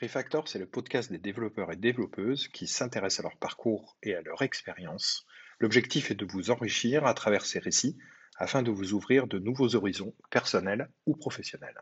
Refactor, 0.00 0.46
c'est 0.46 0.60
le 0.60 0.66
podcast 0.66 1.10
des 1.10 1.18
développeurs 1.18 1.72
et 1.72 1.76
développeuses 1.76 2.46
qui 2.46 2.68
s'intéressent 2.68 3.18
à 3.18 3.22
leur 3.30 3.36
parcours 3.36 3.96
et 4.04 4.14
à 4.14 4.22
leur 4.22 4.42
expérience. 4.42 5.26
L'objectif 5.58 6.12
est 6.12 6.14
de 6.14 6.24
vous 6.24 6.52
enrichir 6.52 7.04
à 7.04 7.14
travers 7.14 7.44
ces 7.44 7.58
récits 7.58 7.98
afin 8.36 8.62
de 8.62 8.70
vous 8.70 8.92
ouvrir 8.92 9.26
de 9.26 9.40
nouveaux 9.40 9.74
horizons 9.74 10.14
personnels 10.30 10.88
ou 11.06 11.16
professionnels. 11.16 11.74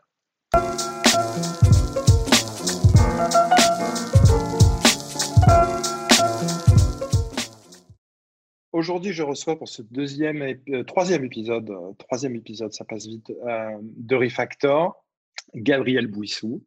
Aujourd'hui, 8.71 9.13
je 9.13 9.21
reçois 9.21 9.59
pour 9.59 9.69
ce 9.69 9.83
deuxième, 9.83 10.41
euh, 10.69 10.83
troisième 10.83 11.23
épisode, 11.23 11.69
euh, 11.69 11.93
troisième 11.99 12.35
épisode, 12.35 12.73
ça 12.73 12.83
passe 12.83 13.05
vite, 13.05 13.29
euh, 13.29 13.77
de 13.81 14.15
Refactor, 14.15 15.05
Gabriel 15.53 16.07
Bouissou, 16.07 16.63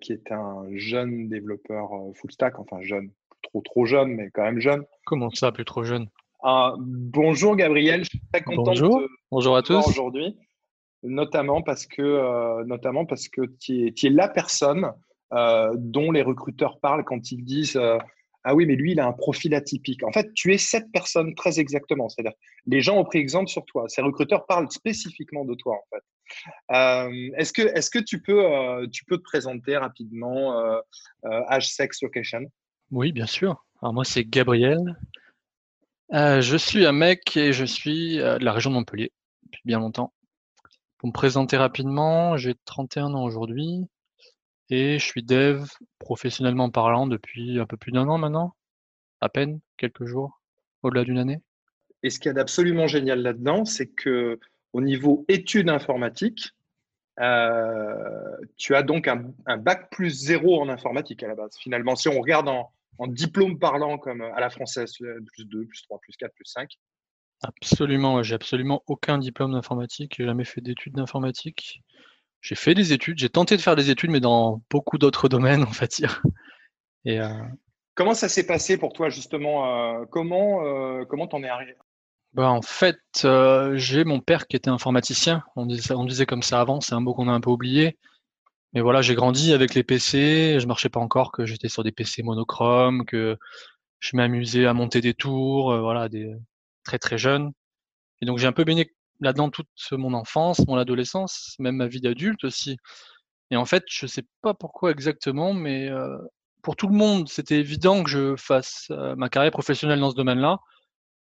qui 0.00 0.12
est 0.12 0.30
un 0.30 0.66
jeune 0.74 1.28
développeur 1.28 1.90
full 2.14 2.30
stack, 2.30 2.58
enfin 2.58 2.80
jeune, 2.82 3.10
trop 3.42 3.60
trop 3.62 3.84
jeune, 3.86 4.14
mais 4.14 4.30
quand 4.30 4.42
même 4.42 4.60
jeune. 4.60 4.84
Comment 5.06 5.30
ça, 5.30 5.52
plus 5.52 5.64
trop 5.64 5.84
jeune? 5.84 6.08
Ah, 6.42 6.74
Bonjour 6.78 7.56
Gabriel, 7.56 8.04
je 8.04 8.10
suis 8.10 8.22
très 8.32 8.42
content 8.42 8.64
bonjour. 8.64 9.00
de 9.00 9.08
bonjour 9.30 9.56
à 9.56 9.62
tous 9.62 9.86
aujourd'hui, 9.88 10.36
notamment 11.02 11.62
parce 11.62 11.86
que, 11.86 12.64
notamment 12.64 13.06
parce 13.06 13.28
que 13.28 13.42
tu 13.60 13.86
es, 13.86 13.94
es, 14.02 14.10
la 14.10 14.28
personne 14.28 14.92
dont 15.30 16.10
les 16.10 16.22
recruteurs 16.22 16.78
parlent 16.80 17.04
quand 17.04 17.32
ils 17.32 17.44
disent 17.44 17.80
ah 18.44 18.54
oui, 18.54 18.66
mais 18.66 18.74
lui, 18.74 18.92
il 18.92 19.00
a 19.00 19.06
un 19.06 19.12
profil 19.12 19.54
atypique. 19.54 20.02
En 20.02 20.10
fait, 20.10 20.32
tu 20.34 20.52
es 20.52 20.58
cette 20.58 20.90
personne 20.92 21.34
très 21.34 21.60
exactement. 21.60 22.08
C'est-à-dire, 22.08 22.36
les 22.66 22.80
gens 22.80 22.98
ont 22.98 23.04
pris 23.04 23.18
exemple 23.18 23.48
sur 23.48 23.64
toi. 23.64 23.84
Ces 23.88 24.02
recruteurs 24.02 24.46
parlent 24.46 24.70
spécifiquement 24.70 25.44
de 25.44 25.54
toi, 25.54 25.76
en 25.76 25.96
fait. 25.96 26.02
Euh, 26.70 27.30
est-ce 27.36 27.52
que, 27.52 27.62
est-ce 27.62 27.90
que 27.90 27.98
tu 27.98 28.20
peux, 28.20 28.44
euh, 28.44 28.86
tu 28.88 29.04
peux 29.04 29.18
te 29.18 29.22
présenter 29.22 29.76
rapidement 29.76 30.58
euh, 30.58 31.60
sexe, 31.60 32.02
location? 32.02 32.40
Oui, 32.90 33.12
bien 33.12 33.26
sûr. 33.26 33.64
Alors 33.80 33.94
moi, 33.94 34.04
c'est 34.04 34.24
Gabriel. 34.24 34.96
je 36.10 36.56
suis 36.56 36.86
un 36.86 36.92
mec 36.92 37.36
et 37.36 37.52
je 37.52 37.64
suis 37.64 38.16
de 38.16 38.44
la 38.44 38.52
région 38.52 38.70
de 38.70 38.76
Montpellier 38.76 39.12
depuis 39.44 39.62
bien 39.64 39.78
longtemps. 39.78 40.12
Pour 40.98 41.08
me 41.08 41.12
présenter 41.12 41.56
rapidement, 41.56 42.36
j'ai 42.36 42.54
31 42.64 43.14
ans 43.14 43.24
aujourd'hui. 43.24 43.86
Et 44.70 44.98
je 44.98 45.04
suis 45.04 45.22
dev 45.22 45.66
professionnellement 45.98 46.70
parlant 46.70 47.06
depuis 47.06 47.60
un 47.60 47.66
peu 47.66 47.76
plus 47.76 47.92
d'un 47.92 48.08
an 48.08 48.16
maintenant, 48.16 48.54
à 49.20 49.28
peine, 49.28 49.60
quelques 49.76 50.06
jours, 50.06 50.40
au-delà 50.82 51.04
d'une 51.04 51.18
année. 51.18 51.42
Et 52.02 52.10
ce 52.10 52.18
qu'il 52.18 52.28
y 52.28 52.30
a 52.30 52.34
d'absolument 52.34 52.86
génial 52.86 53.20
là-dedans, 53.20 53.64
c'est 53.64 53.88
que 53.88 54.40
au 54.72 54.80
niveau 54.80 55.24
études 55.28 55.68
informatiques, 55.68 56.50
euh, 57.20 58.36
tu 58.56 58.74
as 58.74 58.82
donc 58.82 59.08
un, 59.08 59.56
bac 59.58 59.90
plus 59.90 60.10
zéro 60.10 60.60
en 60.60 60.68
informatique 60.68 61.22
à 61.22 61.28
la 61.28 61.34
base. 61.34 61.56
Finalement, 61.58 61.96
si 61.96 62.08
on 62.08 62.20
regarde 62.20 62.48
en, 62.48 62.70
en 62.98 63.06
diplôme 63.06 63.58
parlant 63.58 63.98
comme 63.98 64.22
à 64.22 64.40
la 64.40 64.50
française, 64.50 64.94
plus 64.96 65.44
2, 65.44 65.66
plus 65.66 65.82
3, 65.82 65.98
plus 66.00 66.16
4, 66.16 66.32
plus 66.34 66.46
5. 66.46 66.70
Absolument, 67.42 68.22
j'ai 68.22 68.34
absolument 68.34 68.82
aucun 68.86 69.18
diplôme 69.18 69.52
d'informatique, 69.52 70.14
j'ai 70.16 70.24
jamais 70.24 70.44
fait 70.44 70.60
d'études 70.60 70.94
d'informatique. 70.94 71.82
J'ai 72.40 72.56
fait 72.56 72.74
des 72.74 72.92
études, 72.92 73.18
j'ai 73.18 73.28
tenté 73.28 73.56
de 73.56 73.62
faire 73.62 73.76
des 73.76 73.90
études, 73.90 74.10
mais 74.10 74.20
dans 74.20 74.62
beaucoup 74.70 74.98
d'autres 74.98 75.28
domaines, 75.28 75.62
on 75.62 75.70
va 75.70 75.86
dire. 75.86 76.22
Et, 77.04 77.20
euh, 77.20 77.28
Comment 77.94 78.14
ça 78.14 78.28
s'est 78.28 78.46
passé 78.46 78.78
pour 78.78 78.92
toi, 78.92 79.10
justement 79.10 80.00
euh, 80.00 80.04
Comment 80.10 80.64
euh, 80.64 81.04
comment 81.04 81.26
t'en 81.26 81.42
es 81.42 81.48
arrivé 81.48 81.76
bah, 82.34 82.50
En 82.50 82.62
fait, 82.62 82.98
j'ai 83.74 84.04
mon 84.04 84.20
père 84.20 84.46
qui 84.46 84.56
était 84.56 84.70
informaticien. 84.70 85.42
On 85.56 85.66
disait, 85.66 85.94
on 85.94 86.04
disait 86.04 86.26
comme 86.26 86.42
ça 86.42 86.60
avant, 86.60 86.80
c'est 86.80 86.94
un 86.94 87.00
mot 87.00 87.14
qu'on 87.14 87.28
a 87.28 87.32
un 87.32 87.40
peu 87.40 87.50
oublié. 87.50 87.98
Mais 88.74 88.80
voilà, 88.80 89.02
j'ai 89.02 89.14
grandi 89.14 89.52
avec 89.52 89.74
les 89.74 89.84
PC, 89.84 90.58
je 90.60 90.66
marchais 90.66 90.88
pas 90.88 91.00
encore, 91.00 91.32
que 91.32 91.44
j'étais 91.46 91.68
sur 91.68 91.84
des 91.84 91.92
PC 91.92 92.22
monochromes, 92.22 93.04
que 93.04 93.36
je 94.00 94.16
m'amusais 94.16 94.66
à 94.66 94.74
monter 94.74 95.00
des 95.00 95.14
tours, 95.14 95.76
voilà, 95.78 96.08
des 96.08 96.34
très 96.84 96.98
très 96.98 97.18
jeunes. 97.18 97.52
Et 98.22 98.26
donc 98.26 98.38
j'ai 98.38 98.46
un 98.46 98.52
peu 98.52 98.64
baigné 98.64 98.94
là-dedans 99.20 99.50
toute 99.50 99.68
mon 99.92 100.14
enfance, 100.14 100.66
mon 100.66 100.76
adolescence, 100.76 101.54
même 101.58 101.76
ma 101.76 101.86
vie 101.86 102.00
d'adulte 102.00 102.44
aussi. 102.44 102.78
Et 103.50 103.56
en 103.56 103.66
fait, 103.66 103.84
je 103.88 104.06
sais 104.06 104.24
pas 104.42 104.54
pourquoi 104.54 104.90
exactement, 104.90 105.52
mais 105.54 105.90
pour 106.62 106.76
tout 106.76 106.88
le 106.88 106.94
monde, 106.94 107.28
c'était 107.28 107.58
évident 107.60 108.02
que 108.02 108.10
je 108.10 108.36
fasse 108.36 108.90
ma 109.16 109.28
carrière 109.28 109.52
professionnelle 109.52 110.00
dans 110.00 110.10
ce 110.10 110.16
domaine-là. 110.16 110.60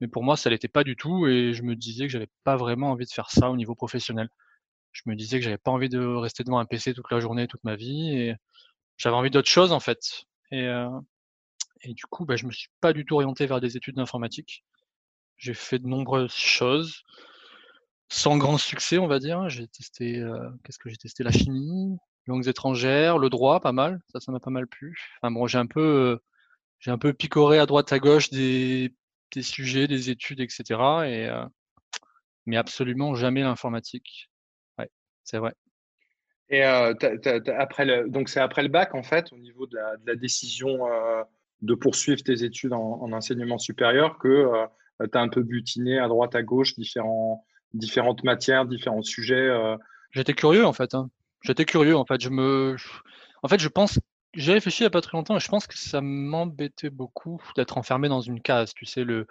Mais 0.01 0.09
pour 0.09 0.23
moi, 0.23 0.37
ça 0.37 0.51
l'était 0.51 0.69
pas 0.69 0.85
du 0.85 0.97
tout 0.97 1.27
et 1.27 1.53
je 1.55 1.63
me 1.63 1.75
disais 1.75 2.07
que 2.07 2.13
j'avais 2.13 2.29
pas 2.45 2.57
vraiment 2.57 2.91
envie 2.91 3.07
de 3.07 3.11
faire 3.11 3.31
ça 3.31 3.51
au 3.51 3.57
niveau 3.57 3.75
professionnel. 3.75 4.29
Je 4.93 5.03
me 5.07 5.15
disais 5.15 5.39
que 5.39 5.45
j'avais 5.45 5.59
pas 5.59 5.71
envie 5.71 5.89
de 5.89 5.99
rester 5.99 6.45
devant 6.45 6.59
un 6.59 6.67
PC 6.67 6.95
toute 6.95 7.11
la 7.11 7.21
journée, 7.21 7.47
toute 7.47 7.65
ma 7.65 7.77
vie 7.77 8.11
et 8.17 8.35
j'avais 8.99 9.17
envie 9.17 9.31
d'autre 9.31 9.49
chose 9.49 9.73
en 9.73 9.81
fait. 9.81 10.25
Et, 10.53 10.69
et 11.83 11.95
du 11.95 12.05
coup, 12.07 12.25
bah, 12.27 12.37
je 12.37 12.47
me 12.47 12.53
suis 12.53 12.69
pas 12.81 12.93
du 12.93 13.05
tout 13.05 13.15
orienté 13.15 13.47
vers 13.47 13.61
des 13.61 13.77
études 13.77 13.97
d'informatique. 13.97 14.65
J'ai 15.37 15.55
fait 15.55 15.79
de 15.79 15.87
nombreuses 15.87 16.35
choses 16.35 17.03
sans 18.09 18.39
grand 18.39 18.59
succès, 18.59 18.99
on 18.99 19.07
va 19.07 19.19
dire. 19.19 19.49
J'ai 19.49 19.67
testé, 19.69 20.25
qu'est-ce 20.65 20.79
que 20.79 20.89
j'ai 20.89 20.97
testé? 20.97 21.25
La 21.25 21.33
chimie, 21.33 21.97
langues 22.27 22.49
étrangères, 22.49 23.19
le 23.19 23.29
droit, 23.31 23.61
pas 23.61 23.73
mal. 23.73 24.01
Ça, 24.13 24.21
ça 24.21 24.33
m'a 24.33 24.41
pas 24.41 24.51
mal 24.51 24.67
plu. 24.67 24.97
Enfin 25.21 25.31
bon, 25.33 25.47
j'ai 25.47 25.59
un 25.59 25.67
peu, 25.67 26.19
j'ai 26.81 26.91
un 26.91 26.99
peu 26.99 27.13
picoré 27.13 27.59
à 27.59 27.67
droite 27.67 27.93
à 27.93 27.99
gauche 27.99 28.31
des, 28.31 28.95
des 29.37 29.43
sujets, 29.43 29.87
des 29.87 30.11
études, 30.11 30.41
etc. 30.41 30.65
Et, 31.07 31.27
euh, 31.29 31.45
mais 32.47 32.57
absolument 32.57 33.15
jamais 33.15 33.43
l'informatique. 33.43 34.29
Ouais, 34.79 34.91
c'est 35.25 35.39
vrai. 35.39 35.55
Et 36.49 36.63
après 36.63 37.85
le, 37.85 38.09
donc 38.09 38.29
c'est 38.29 38.41
après 38.41 38.63
le 38.63 38.69
bac 38.69 38.95
en 38.95 39.03
fait, 39.03 39.33
au 39.33 39.39
niveau 39.39 39.67
de 39.67 39.77
la, 39.77 39.97
de 39.97 40.07
la 40.07 40.15
décision 40.15 40.79
de 41.61 41.75
poursuivre 41.75 42.23
tes 42.23 42.45
études 42.45 42.73
en, 42.73 43.01
en 43.03 43.13
enseignement 43.13 43.59
supérieur, 43.59 44.17
que 44.19 44.49
tu 45.01 45.19
as 45.19 45.21
un 45.21 45.29
peu 45.29 45.43
butiné 45.43 45.99
à 45.99 46.07
droite 46.07 46.37
à 46.37 46.45
gauche 46.45 46.77
différents 46.77 47.45
différentes 47.77 48.25
matières, 48.25 48.67
différents 48.67 49.03
sujets. 49.03 49.35
Euh. 49.35 49.77
J'étais 50.11 50.35
curieux 50.35 50.65
en 50.65 50.73
fait. 50.73 50.95
Hein. 50.95 51.11
J'étais 51.43 51.65
curieux 51.65 51.97
en 51.97 52.05
fait. 52.05 52.21
Je 52.21 52.31
me, 52.31 52.77
en 53.43 53.49
fait, 53.49 53.61
je 53.61 53.69
pense, 53.69 54.01
j'ai 54.35 54.53
réfléchi 54.53 54.83
il 54.83 54.85
n'y 54.85 54.89
a 54.89 54.91
pas 54.91 55.01
très 55.01 55.17
longtemps 55.17 55.37
et 55.37 55.41
je 55.41 55.49
pense 55.49 55.67
que 55.67 55.79
ça 55.79 56.01
m'embêtait 56.01 56.91
beaucoup 56.91 57.43
d'être 57.57 57.79
enfermé 57.79 58.09
dans 58.09 58.21
une 58.21 58.41
case. 58.41 58.75
Tu 58.75 58.87
sais, 58.87 59.05
le, 59.05 59.27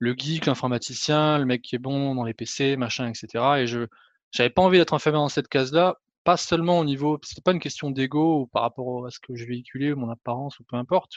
geek, 0.00 0.46
l'informaticien, 0.46 1.38
le 1.38 1.44
mec 1.44 1.62
qui 1.62 1.76
est 1.76 1.78
bon 1.78 2.14
dans 2.14 2.24
les 2.24 2.34
PC, 2.34 2.76
machin, 2.76 3.08
etc. 3.08 3.44
Et 3.58 3.66
je, 3.66 3.86
j'avais 4.32 4.50
pas 4.50 4.62
envie 4.62 4.78
d'être 4.78 4.94
enfermé 4.94 5.18
dans 5.18 5.28
cette 5.28 5.48
case-là. 5.48 5.98
Pas 6.24 6.36
seulement 6.36 6.78
au 6.80 6.84
niveau, 6.84 7.18
c'était 7.22 7.42
pas 7.42 7.52
une 7.52 7.60
question 7.60 7.90
d'ego 7.90 8.40
ou 8.42 8.46
par 8.46 8.62
rapport 8.62 9.06
à 9.06 9.10
ce 9.10 9.20
que 9.20 9.36
je 9.36 9.44
véhiculais, 9.46 9.94
mon 9.94 10.10
apparence 10.10 10.58
ou 10.58 10.64
peu 10.64 10.76
importe, 10.76 11.12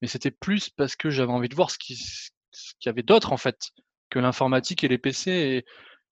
mais 0.00 0.08
c'était 0.08 0.30
plus 0.30 0.70
parce 0.70 0.94
que 0.96 1.10
j'avais 1.10 1.32
envie 1.32 1.48
de 1.48 1.56
voir 1.56 1.70
ce 1.70 1.78
qu'il 1.78 1.96
ce 1.96 2.72
qu'il 2.78 2.88
y 2.88 2.90
avait 2.90 3.02
d'autre 3.02 3.32
en 3.32 3.36
fait 3.36 3.70
que 4.10 4.20
l'informatique 4.20 4.84
et 4.84 4.88
les 4.88 4.98
PC. 4.98 5.30
Et 5.32 5.64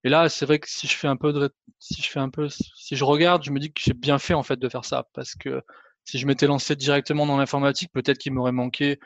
et 0.05 0.09
là, 0.09 0.29
c'est 0.29 0.47
vrai 0.47 0.59
que 0.59 0.69
si 0.69 0.87
je 0.87 0.97
fais 0.97 1.09
un 1.09 1.17
peu 1.17 1.33
de, 1.33 1.55
si 1.79 2.03
je 2.03 2.09
fais 2.11 2.19
un 2.19 2.31
peu, 2.31 2.49
si 2.49 2.97
je 2.97 3.05
regarde, 3.05 3.45
je 3.45 3.51
me 3.51 3.61
dis 3.61 3.73
que 3.73 3.81
j'ai 3.85 3.95
bien 3.95 4.19
fait 4.19 4.35
en 4.35 4.43
fait 4.43 4.59
de 4.59 4.69
faire 4.69 4.85
ça, 4.85 5.09
parce 5.13 5.35
que 5.35 5.63
si 6.05 6.19
je 6.19 6.27
m'étais 6.27 6.47
lancé 6.47 6.77
directement 6.77 7.27
dans 7.27 7.37
l'informatique, 7.37 7.91
peut-être 7.93 8.19
qu'il 8.19 8.33
m'aurait 8.33 8.53
manqué 8.53 8.99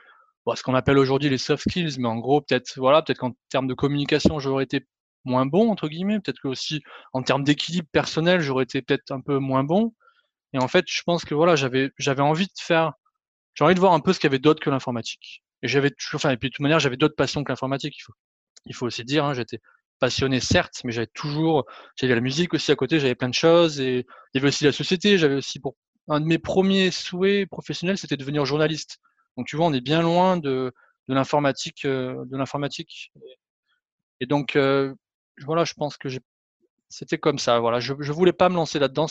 ce 0.55 0.63
qu'on 0.63 0.75
appelle 0.75 0.99
aujourd'hui 0.99 1.29
les 1.29 1.39
soft 1.39 1.69
skills, 1.69 1.99
mais 1.99 2.07
en 2.09 2.19
gros, 2.19 2.41
peut-être 2.41 2.75
voilà, 2.77 3.03
peut-être 3.03 3.19
qu'en 3.19 3.33
termes 3.49 3.67
de 3.67 3.75
communication, 3.75 4.39
j'aurais 4.39 4.65
été 4.65 4.87
moins 5.25 5.47
bon 5.47 5.71
entre 5.71 5.89
guillemets, 5.89 6.21
peut-être 6.21 6.41
que 6.41 6.49
aussi 6.49 6.83
en 7.13 7.23
termes 7.23 7.43
d'équilibre 7.43 7.89
personnel, 7.91 8.41
j'aurais 8.41 8.65
été 8.65 8.81
peut-être 8.83 9.11
un 9.11 9.21
peu 9.21 9.39
moins 9.39 9.65
bon. 9.65 9.93
Et 10.53 10.59
en 10.59 10.69
fait, 10.69 10.85
je 10.89 11.03
pense 11.05 11.25
que 11.25 11.35
voilà, 11.35 11.57
j'avais 11.57 11.91
j'avais 11.99 12.23
envie 12.23 12.47
de 12.47 12.53
faire, 12.61 12.93
j'ai 13.55 13.65
envie 13.65 13.75
de 13.75 13.81
voir 13.81 13.93
un 13.93 14.01
peu 14.01 14.13
ce 14.13 14.21
qu'il 14.21 14.29
y 14.29 14.33
avait 14.33 14.39
d'autre 14.39 14.61
que 14.63 14.71
l'informatique. 14.71 15.43
Et 15.63 15.69
j'avais 15.69 15.91
toujours, 15.91 16.19
enfin, 16.19 16.31
et 16.31 16.37
puis 16.37 16.51
de 16.51 16.55
toute 16.55 16.63
manière, 16.63 16.79
j'avais 16.81 16.97
d'autres 16.97 17.17
passions 17.17 17.43
que 17.45 17.51
l'informatique. 17.51 17.95
Il 17.99 18.03
faut, 18.03 18.13
il 18.67 18.75
faut 18.75 18.87
aussi 18.87 19.05
dire, 19.05 19.25
hein, 19.25 19.35
j'étais 19.35 19.61
passionné 19.99 20.41
certes, 20.41 20.81
mais 20.85 20.93
j'avais 20.93 21.09
toujours, 21.09 21.65
j'avais 21.97 22.15
la 22.15 22.21
musique 22.21 22.55
aussi 22.55 22.71
à 22.73 22.77
côté, 22.77 23.01
j'avais 23.01 23.15
plein 23.15 23.29
de 23.29 23.35
choses 23.35 23.81
et 23.81 24.07
il 24.35 24.35
y 24.35 24.39
avait 24.39 24.49
aussi 24.49 24.65
la 24.65 24.73
société, 24.73 25.19
j'avais 25.19 25.37
aussi 25.37 25.59
pour 25.61 25.77
un 26.09 26.21
de 26.21 26.27
mes 26.27 26.39
premiers 26.39 26.91
souhaits 26.91 27.49
professionnels, 27.49 27.99
c'était 27.99 28.17
de 28.17 28.21
devenir 28.21 28.45
journaliste. 28.45 28.99
Donc 29.37 29.47
tu 29.47 29.57
vois, 29.57 29.67
on 29.67 29.73
est 29.73 29.81
bien 29.81 30.03
loin 30.03 30.37
de, 30.37 30.73
l'informatique, 31.09 31.85
euh, 31.85 32.25
de 32.27 32.37
l'informatique. 32.37 33.13
Et 34.21 34.27
donc 34.27 34.57
euh, 34.57 34.95
voilà, 35.45 35.65
je 35.65 35.75
pense 35.75 35.97
que 35.97 36.09
c'était 36.89 37.19
comme 37.19 37.39
ça. 37.39 37.59
Voilà, 37.59 37.81
je, 37.81 37.95
je 37.99 38.13
voulais 38.13 38.33
pas 38.33 38.49
me 38.49 38.55
lancer 38.55 38.79
là-dedans, 38.79 39.07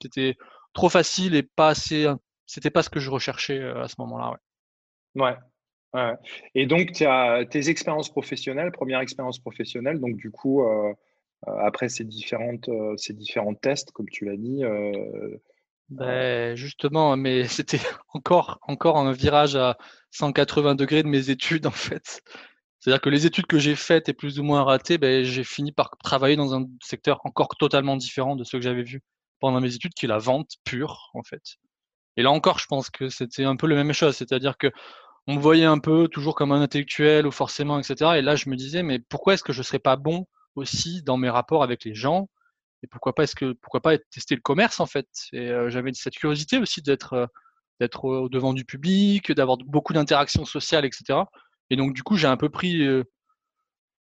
c'était 0.00 0.36
trop 0.72 0.88
facile 0.88 1.34
et 1.34 1.42
pas 1.42 1.68
assez, 1.68 2.06
c'était 2.46 2.70
pas 2.70 2.82
ce 2.82 2.90
que 2.90 3.00
je 3.00 3.10
recherchais 3.10 3.58
euh, 3.58 3.82
à 3.82 3.88
ce 3.88 3.96
moment-là. 3.98 4.38
Ouais. 5.14 5.36
ouais. 5.94 6.14
Et 6.54 6.66
donc, 6.66 6.92
tu 6.92 7.06
as 7.06 7.44
tes 7.46 7.70
expériences 7.70 8.10
professionnelles, 8.10 8.70
première 8.70 9.00
expérience 9.00 9.38
professionnelle, 9.38 9.98
donc 9.98 10.16
du 10.16 10.30
coup, 10.30 10.62
après 11.46 11.88
ces, 11.88 12.04
différentes, 12.04 12.68
ces 12.98 13.14
différents 13.14 13.54
tests, 13.54 13.92
comme 13.92 14.08
tu 14.10 14.26
l'as 14.26 14.36
dit. 14.36 14.62
Ben, 15.88 16.56
justement, 16.56 17.16
mais 17.16 17.46
c'était 17.48 17.80
encore, 18.12 18.58
encore 18.62 18.98
un 18.98 19.12
virage 19.12 19.56
à 19.56 19.76
180 20.10 20.74
degrés 20.74 21.02
de 21.02 21.08
mes 21.08 21.30
études, 21.30 21.66
en 21.66 21.70
fait. 21.70 22.22
C'est-à-dire 22.80 23.00
que 23.00 23.08
les 23.08 23.26
études 23.26 23.46
que 23.46 23.58
j'ai 23.58 23.76
faites 23.76 24.08
et 24.08 24.14
plus 24.14 24.38
ou 24.38 24.44
moins 24.44 24.64
ratées, 24.64 24.98
ben, 24.98 25.24
j'ai 25.24 25.44
fini 25.44 25.72
par 25.72 25.90
travailler 26.02 26.36
dans 26.36 26.54
un 26.54 26.66
secteur 26.82 27.20
encore 27.24 27.48
totalement 27.58 27.96
différent 27.96 28.36
de 28.36 28.44
ce 28.44 28.56
que 28.56 28.62
j'avais 28.62 28.82
vu 28.82 29.02
pendant 29.40 29.60
mes 29.60 29.74
études, 29.74 29.94
qui 29.94 30.06
est 30.06 30.08
la 30.08 30.18
vente 30.18 30.52
pure, 30.64 31.10
en 31.14 31.22
fait. 31.22 31.42
Et 32.16 32.22
là 32.22 32.30
encore, 32.30 32.58
je 32.58 32.66
pense 32.66 32.90
que 32.90 33.08
c'était 33.08 33.44
un 33.44 33.56
peu 33.56 33.66
la 33.66 33.76
même 33.76 33.92
chose, 33.92 34.16
c'est-à-dire 34.16 34.56
que 34.58 34.70
on 35.26 35.34
me 35.34 35.40
voyait 35.40 35.64
un 35.64 35.78
peu 35.78 36.08
toujours 36.08 36.34
comme 36.34 36.52
un 36.52 36.62
intellectuel 36.62 37.26
ou 37.26 37.32
forcément, 37.32 37.78
etc. 37.78 38.12
Et 38.16 38.22
là, 38.22 38.36
je 38.36 38.48
me 38.48 38.56
disais, 38.56 38.82
mais 38.82 39.00
pourquoi 39.00 39.34
est-ce 39.34 39.42
que 39.42 39.52
je 39.52 39.62
serais 39.62 39.80
pas 39.80 39.96
bon 39.96 40.26
aussi 40.54 41.02
dans 41.02 41.16
mes 41.16 41.28
rapports 41.30 41.62
avec 41.64 41.84
les 41.84 41.94
gens 41.94 42.28
Pourquoi 42.90 43.14
pas 43.14 43.24
est-ce 43.24 43.36
que 43.36 43.52
pourquoi 43.54 43.80
pas 43.80 43.98
tester 43.98 44.34
le 44.34 44.40
commerce 44.40 44.80
en 44.80 44.86
fait? 44.86 45.08
Et 45.32 45.50
euh, 45.50 45.70
j'avais 45.70 45.92
cette 45.94 46.16
curiosité 46.16 46.58
aussi 46.58 46.82
d'être 46.82 47.12
euh, 47.14 47.26
d'être 47.80 48.04
au 48.04 48.28
devant 48.28 48.54
du 48.54 48.64
public, 48.64 49.32
d'avoir 49.32 49.58
beaucoup 49.58 49.92
d'interactions 49.92 50.44
sociales, 50.44 50.84
etc. 50.84 51.20
Et 51.70 51.76
donc 51.76 51.94
du 51.94 52.02
coup, 52.02 52.16
j'ai 52.16 52.28
un 52.28 52.36
peu 52.36 52.48
pris 52.50 52.82
euh, 52.84 53.04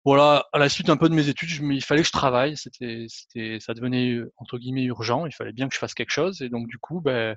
voilà, 0.05 0.45
à 0.53 0.59
la 0.59 0.69
suite 0.69 0.89
un 0.89 0.97
peu 0.97 1.09
de 1.09 1.13
mes 1.13 1.27
études, 1.29 1.49
il 1.51 1.83
fallait 1.83 2.01
que 2.01 2.07
je 2.07 2.13
travaille. 2.13 2.57
C'était, 2.57 3.05
c'était, 3.09 3.59
ça 3.59 3.73
devenait 3.73 4.19
entre 4.37 4.57
guillemets 4.57 4.83
urgent. 4.85 5.25
Il 5.25 5.33
fallait 5.33 5.51
bien 5.53 5.67
que 5.67 5.73
je 5.75 5.79
fasse 5.79 5.93
quelque 5.93 6.11
chose. 6.11 6.41
Et 6.41 6.49
donc 6.49 6.67
du 6.67 6.77
coup, 6.79 7.01
ben, 7.01 7.35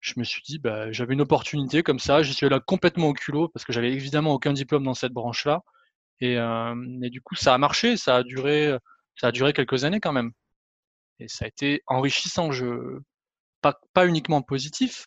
je 0.00 0.14
me 0.18 0.24
suis 0.24 0.42
dit, 0.42 0.58
bah, 0.58 0.92
j'avais 0.92 1.14
une 1.14 1.22
opportunité 1.22 1.82
comme 1.82 1.98
ça. 1.98 2.22
J'y 2.22 2.34
suis 2.34 2.48
là 2.48 2.60
complètement 2.60 3.08
au 3.08 3.14
culot 3.14 3.48
parce 3.48 3.64
que 3.64 3.72
j'avais 3.72 3.92
évidemment 3.92 4.34
aucun 4.34 4.52
diplôme 4.52 4.84
dans 4.84 4.94
cette 4.94 5.12
branche-là. 5.12 5.62
Et, 6.20 6.34
et, 6.34 7.10
du 7.10 7.20
coup, 7.22 7.34
ça 7.36 7.54
a 7.54 7.58
marché. 7.58 7.96
Ça 7.96 8.16
a 8.16 8.22
duré, 8.22 8.76
ça 9.16 9.28
a 9.28 9.32
duré 9.32 9.52
quelques 9.52 9.84
années 9.84 10.00
quand 10.00 10.12
même. 10.12 10.32
Et 11.18 11.28
ça 11.28 11.44
a 11.44 11.48
été 11.48 11.82
enrichissant. 11.86 12.52
Je, 12.52 13.00
pas, 13.60 13.80
pas 13.92 14.06
uniquement 14.06 14.42
positif, 14.42 15.06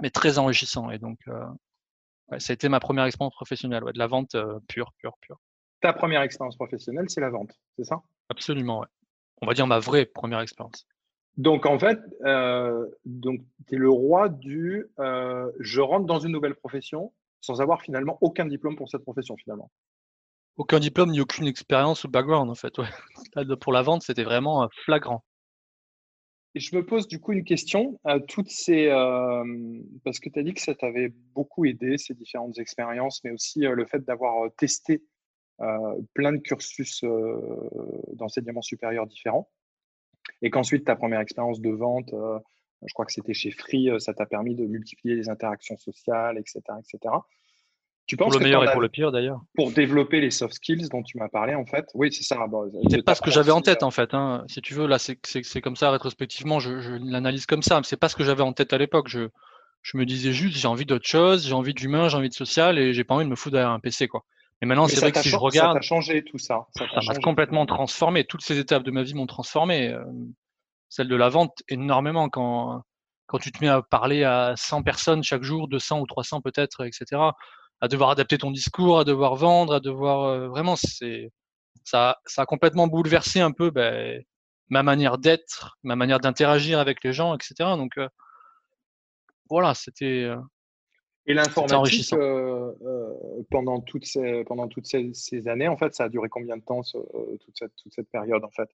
mais 0.00 0.10
très 0.10 0.38
enrichissant. 0.38 0.90
Et 0.90 0.98
donc, 0.98 1.18
euh, 1.28 1.44
ouais, 2.28 2.40
ça 2.40 2.52
a 2.52 2.54
été 2.54 2.68
ma 2.68 2.80
première 2.80 3.04
expérience 3.04 3.34
professionnelle, 3.34 3.84
ouais, 3.84 3.92
de 3.92 3.98
la 3.98 4.06
vente 4.06 4.34
euh, 4.34 4.58
pure, 4.68 4.92
pure, 4.98 5.16
pure. 5.20 5.38
Ta 5.80 5.92
première 5.92 6.22
expérience 6.22 6.56
professionnelle, 6.56 7.06
c'est 7.08 7.20
la 7.20 7.30
vente, 7.30 7.52
c'est 7.76 7.84
ça? 7.84 8.02
Absolument, 8.28 8.80
ouais. 8.80 8.86
On 9.42 9.46
va 9.46 9.54
dire 9.54 9.66
ma 9.66 9.78
vraie 9.78 10.06
première 10.06 10.40
expérience. 10.40 10.86
Donc 11.36 11.66
en 11.66 11.78
fait, 11.78 11.98
euh, 12.24 12.86
tu 13.04 13.74
es 13.74 13.76
le 13.76 13.90
roi 13.90 14.30
du 14.30 14.86
euh, 14.98 15.50
je 15.60 15.82
rentre 15.82 16.06
dans 16.06 16.18
une 16.18 16.32
nouvelle 16.32 16.54
profession 16.54 17.12
sans 17.42 17.60
avoir 17.60 17.82
finalement 17.82 18.16
aucun 18.22 18.46
diplôme 18.46 18.74
pour 18.74 18.88
cette 18.88 19.02
profession 19.02 19.36
finalement. 19.36 19.70
Aucun 20.56 20.80
diplôme 20.80 21.10
ni 21.10 21.20
aucune 21.20 21.46
expérience 21.46 22.04
ou 22.04 22.08
background 22.08 22.50
en 22.50 22.54
fait. 22.54 22.78
Ouais. 22.78 22.88
Pour 23.60 23.74
la 23.74 23.82
vente, 23.82 24.02
c'était 24.02 24.24
vraiment 24.24 24.66
flagrant. 24.86 25.22
Je 26.56 26.74
me 26.74 26.84
pose 26.84 27.06
du 27.06 27.20
coup 27.20 27.32
une 27.32 27.44
question 27.44 28.00
à 28.04 28.18
toutes 28.18 28.50
ces 28.50 28.88
parce 30.04 30.18
que 30.18 30.30
tu 30.30 30.38
as 30.38 30.42
dit 30.42 30.54
que 30.54 30.60
ça 30.60 30.74
t'avait 30.74 31.12
beaucoup 31.34 31.64
aidé 31.66 31.98
ces 31.98 32.14
différentes 32.14 32.58
expériences, 32.58 33.22
mais 33.24 33.30
aussi 33.30 33.60
le 33.60 33.84
fait 33.84 34.04
d'avoir 34.04 34.50
testé 34.56 35.02
plein 36.14 36.32
de 36.32 36.38
cursus 36.38 37.04
d'enseignement 38.14 38.62
supérieur 38.62 39.06
différents 39.06 39.48
et 40.42 40.50
qu'ensuite 40.50 40.84
ta 40.84 40.96
première 40.96 41.20
expérience 41.20 41.60
de 41.60 41.70
vente, 41.70 42.12
euh, 42.12 42.38
je 42.86 42.92
crois 42.92 43.06
que 43.06 43.12
c'était 43.12 43.34
chez 43.34 43.50
Free, 43.50 43.90
euh, 43.90 43.98
ça 43.98 44.14
t'a 44.14 44.26
permis 44.26 44.54
de 44.54 44.66
multiplier 44.66 45.16
les 45.16 45.28
interactions 45.28 45.76
sociales, 45.76 46.38
etc. 46.38 46.60
etc. 46.78 47.14
Tu 48.06 48.16
penses 48.16 48.30
pour 48.30 48.38
le 48.38 48.44
meilleur 48.44 48.64
et 48.64 48.72
pour 48.72 48.80
le 48.80 48.88
pire 48.88 49.10
d'ailleurs. 49.10 49.40
Pour 49.54 49.72
développer 49.72 50.20
les 50.20 50.30
soft 50.30 50.54
skills 50.54 50.88
dont 50.90 51.02
tu 51.02 51.18
m'as 51.18 51.28
parlé 51.28 51.54
en 51.54 51.66
fait? 51.66 51.86
Oui, 51.94 52.12
c'est 52.12 52.22
ça. 52.22 52.38
c'est 52.88 53.02
pas 53.02 53.14
ce 53.14 53.20
que 53.20 53.30
j'avais 53.30 53.50
en 53.50 53.60
tête 53.60 53.82
en 53.82 53.90
fait. 53.90 54.14
Hein. 54.14 54.44
Si 54.48 54.60
tu 54.62 54.74
veux, 54.74 54.86
là, 54.86 54.98
c'est 54.98 55.60
comme 55.60 55.76
ça 55.76 55.90
rétrospectivement, 55.90 56.60
je, 56.60 56.80
je 56.80 56.92
l'analyse 56.92 57.46
comme 57.46 57.62
ça. 57.62 57.80
C'est 57.84 57.96
pas 57.96 58.08
ce 58.08 58.16
que 58.16 58.24
j'avais 58.24 58.42
en 58.42 58.52
tête 58.52 58.72
à 58.72 58.78
l'époque. 58.78 59.08
Je, 59.08 59.28
je 59.82 59.96
me 59.96 60.04
disais 60.04 60.32
juste, 60.32 60.56
j'ai 60.56 60.68
envie 60.68 60.86
d'autre 60.86 61.06
chose, 61.08 61.46
j'ai 61.46 61.54
envie 61.54 61.74
d'humain, 61.74 62.08
j'ai 62.08 62.16
envie 62.16 62.28
de 62.28 62.34
social 62.34 62.78
et 62.78 62.92
j'ai 62.92 63.04
pas 63.04 63.14
envie 63.14 63.24
de 63.24 63.30
me 63.30 63.36
foutre 63.36 63.54
derrière 63.54 63.70
un 63.70 63.80
PC 63.80 64.08
quoi. 64.08 64.24
Et 64.62 64.66
maintenant, 64.66 64.88
c'est 64.88 65.00
vrai 65.00 65.12
que 65.12 65.20
si 65.20 65.28
je 65.28 65.36
regarde. 65.36 65.74
Ça 65.74 65.78
a 65.78 65.82
changé 65.82 66.24
tout 66.24 66.38
ça. 66.38 66.66
Ça 66.76 66.86
m'a 67.06 67.14
complètement 67.16 67.66
transformé. 67.66 68.24
Toutes 68.24 68.42
ces 68.42 68.58
étapes 68.58 68.84
de 68.84 68.90
ma 68.90 69.02
vie 69.02 69.14
m'ont 69.14 69.26
transformé. 69.26 69.92
Euh, 69.92 70.02
celle 70.88 71.08
de 71.08 71.16
la 71.16 71.28
vente, 71.28 71.62
énormément. 71.68 72.28
Quand, 72.28 72.82
quand 73.26 73.38
tu 73.38 73.52
te 73.52 73.62
mets 73.62 73.68
à 73.68 73.82
parler 73.82 74.24
à 74.24 74.54
100 74.56 74.82
personnes 74.82 75.22
chaque 75.22 75.42
jour, 75.42 75.68
200 75.68 76.00
ou 76.00 76.06
300 76.06 76.40
peut-être, 76.40 76.86
etc., 76.86 77.20
à 77.80 77.88
devoir 77.88 78.10
adapter 78.10 78.38
ton 78.38 78.50
discours, 78.50 78.98
à 79.00 79.04
devoir 79.04 79.36
vendre, 79.36 79.74
à 79.74 79.80
devoir. 79.80 80.24
Euh, 80.24 80.48
vraiment, 80.48 80.76
c'est. 80.76 81.30
Ça, 81.84 82.18
ça 82.26 82.42
a 82.42 82.46
complètement 82.46 82.88
bouleversé 82.88 83.40
un 83.40 83.52
peu 83.52 83.70
ben, 83.70 84.20
ma 84.68 84.82
manière 84.82 85.18
d'être, 85.18 85.78
ma 85.84 85.94
manière 85.94 86.18
d'interagir 86.18 86.80
avec 86.80 87.04
les 87.04 87.12
gens, 87.12 87.34
etc. 87.34 87.54
Donc, 87.76 87.96
euh, 87.98 88.08
voilà, 89.48 89.74
c'était. 89.74 90.28
Et 91.28 91.34
l'informatique, 91.34 92.12
euh, 92.12 92.72
euh, 92.82 93.42
pendant 93.50 93.80
toutes, 93.80 94.04
ces, 94.04 94.44
pendant 94.44 94.68
toutes 94.68 94.86
ces, 94.86 95.48
années, 95.48 95.66
en 95.66 95.76
fait, 95.76 95.92
ça 95.94 96.04
a 96.04 96.08
duré 96.08 96.28
combien 96.28 96.56
de 96.56 96.62
temps, 96.62 96.82
euh, 96.94 97.36
toute, 97.44 97.58
cette, 97.58 97.74
toute 97.82 97.92
cette 97.92 98.08
période, 98.10 98.44
en 98.44 98.50
fait? 98.50 98.68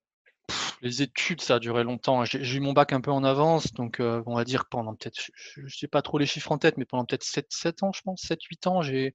Les 0.84 1.00
études, 1.00 1.40
ça 1.40 1.54
a 1.54 1.58
duré 1.60 1.84
longtemps. 1.84 2.24
J'ai 2.24 2.56
eu 2.56 2.60
mon 2.60 2.72
bac 2.72 2.92
un 2.92 3.00
peu 3.00 3.12
en 3.12 3.22
avance, 3.22 3.72
donc 3.72 3.98
on 4.00 4.34
va 4.34 4.44
dire 4.44 4.66
pendant 4.66 4.94
peut-être, 4.94 5.16
je 5.34 5.60
ne 5.60 5.68
sais 5.68 5.86
pas 5.86 6.02
trop 6.02 6.18
les 6.18 6.26
chiffres 6.26 6.50
en 6.50 6.58
tête, 6.58 6.76
mais 6.76 6.84
pendant 6.84 7.04
peut-être 7.04 7.22
7, 7.22 7.46
7 7.50 7.82
ans, 7.84 7.92
je 7.92 8.02
pense, 8.02 8.22
7-8 8.24 8.68
ans, 8.68 8.82
j'ai 8.82 9.14